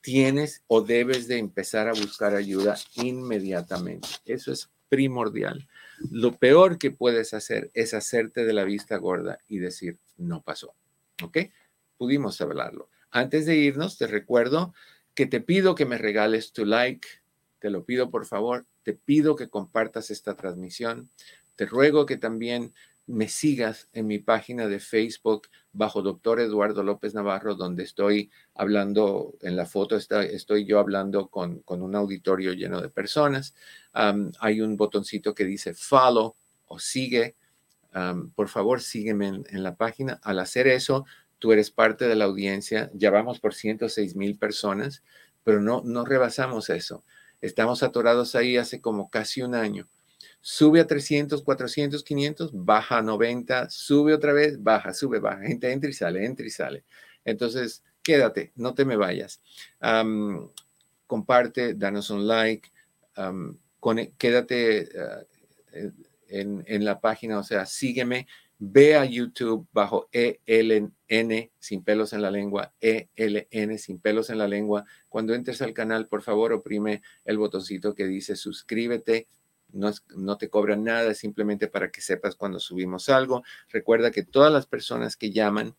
[0.00, 4.08] tienes o debes de empezar a buscar ayuda inmediatamente.
[4.24, 5.68] Eso es primordial.
[6.10, 10.74] Lo peor que puedes hacer es hacerte de la vista gorda y decir, no pasó.
[11.22, 11.38] ¿Ok?
[11.96, 12.88] Pudimos hablarlo.
[13.10, 14.74] Antes de irnos, te recuerdo
[15.14, 17.08] que te pido que me regales tu like.
[17.58, 18.66] Te lo pido por favor.
[18.82, 21.10] Te pido que compartas esta transmisión.
[21.56, 22.72] Te ruego que también
[23.08, 29.34] me sigas en mi página de Facebook bajo doctor Eduardo López Navarro, donde estoy hablando,
[29.40, 33.54] en la foto está, estoy yo hablando con, un auditorio lleno de personas.
[33.92, 36.36] hay un botoncito que dice follow
[36.66, 37.34] o sigue.
[38.34, 40.20] por favor, sígueme en, la página.
[40.22, 41.06] Al hacer eso,
[41.38, 42.90] tú eres parte de la audiencia.
[42.92, 45.02] Ya vamos por 106 mil personas,
[45.44, 47.04] pero no, no rebasamos eso.
[47.40, 49.88] Estamos atorados ahí hace como casi un año
[50.50, 55.70] sube a 300, 400, 500, baja a 90, sube otra vez, baja, sube, baja, gente
[55.70, 56.84] entra y sale, entra y sale.
[57.22, 59.42] Entonces, quédate, no te me vayas.
[61.06, 62.70] comparte, danos un like,
[64.16, 64.88] quédate,
[65.74, 65.90] eh,
[66.28, 68.26] en, en la página, o sea, sígueme,
[68.58, 70.92] ve a YouTube bajo ELN
[71.58, 74.86] sin pelos en la lengua, ELN sin pelos en la lengua.
[75.10, 79.26] Cuando entres al canal, por favor, oprime el botoncito que dice suscríbete.
[79.72, 83.42] No, te cobran nada, simplemente para que sepas cuando subimos algo.
[83.68, 85.76] Recuerda que todas las personas que llaman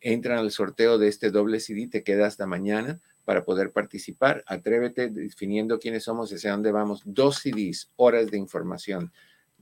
[0.00, 4.42] entran al sorteo de este doble CD, te queda hasta mañana para poder participar.
[4.46, 7.02] Atrévete definiendo quiénes somos y hacia dónde vamos.
[7.04, 9.12] Dos CDs, horas de información,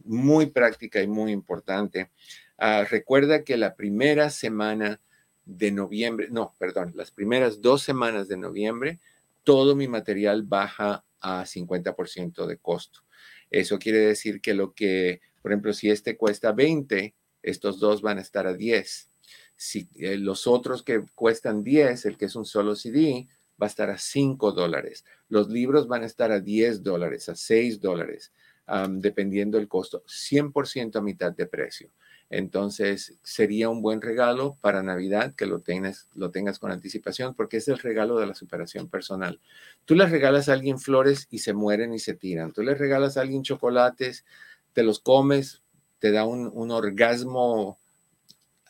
[0.04, 2.10] muy práctica y muy importante.
[2.58, 5.00] Uh, recuerda que la primera semana
[5.44, 9.00] de noviembre, no, perdón, las primeras dos semanas de noviembre,
[9.44, 13.05] todo mi material baja a 50% de costo.
[13.50, 18.18] Eso quiere decir que lo que, por ejemplo, si este cuesta 20, estos dos van
[18.18, 19.10] a estar a 10.
[19.56, 23.28] Si eh, los otros que cuestan 10, el que es un solo CD,
[23.60, 25.04] va a estar a 5 dólares.
[25.28, 28.32] Los libros van a estar a 10 dólares, a 6 dólares,
[28.68, 31.90] um, dependiendo del costo, 100% a mitad de precio.
[32.28, 37.58] Entonces, sería un buen regalo para Navidad que lo tengas, lo tengas con anticipación, porque
[37.58, 39.40] es el regalo de la superación personal.
[39.84, 42.52] Tú le regalas a alguien flores y se mueren y se tiran.
[42.52, 44.24] Tú le regalas a alguien chocolates,
[44.72, 45.62] te los comes,
[46.00, 47.78] te da un, orgasmo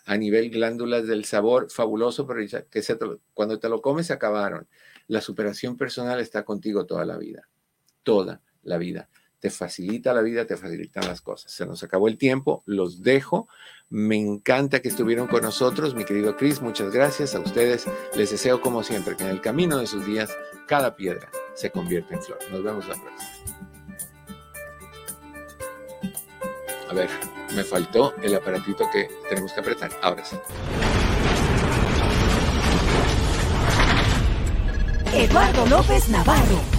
[0.05, 2.41] a nivel glándulas del sabor fabuloso, pero
[2.71, 2.83] que
[3.35, 4.69] cuando te lo comes se acabaron.
[5.09, 7.49] La superación personal está contigo toda la vida,
[8.03, 9.09] toda la vida.
[9.41, 11.53] Te facilita la vida, te facilitan las cosas.
[11.53, 13.49] Se nos acabó el tiempo, los dejo.
[13.89, 16.61] Me encanta que estuvieron con nosotros, mi querido Chris.
[16.61, 17.87] Muchas gracias a ustedes.
[18.17, 20.35] Les deseo, como siempre, que en el camino de sus días
[20.67, 22.39] cada piedra se convierta en flor.
[22.51, 23.31] Nos vemos la próxima.
[26.89, 27.11] A ver,
[27.55, 29.91] me faltó el aparatito que tenemos que apretar.
[30.03, 30.37] Ahora sí.
[35.13, 36.76] Eduardo López Navarro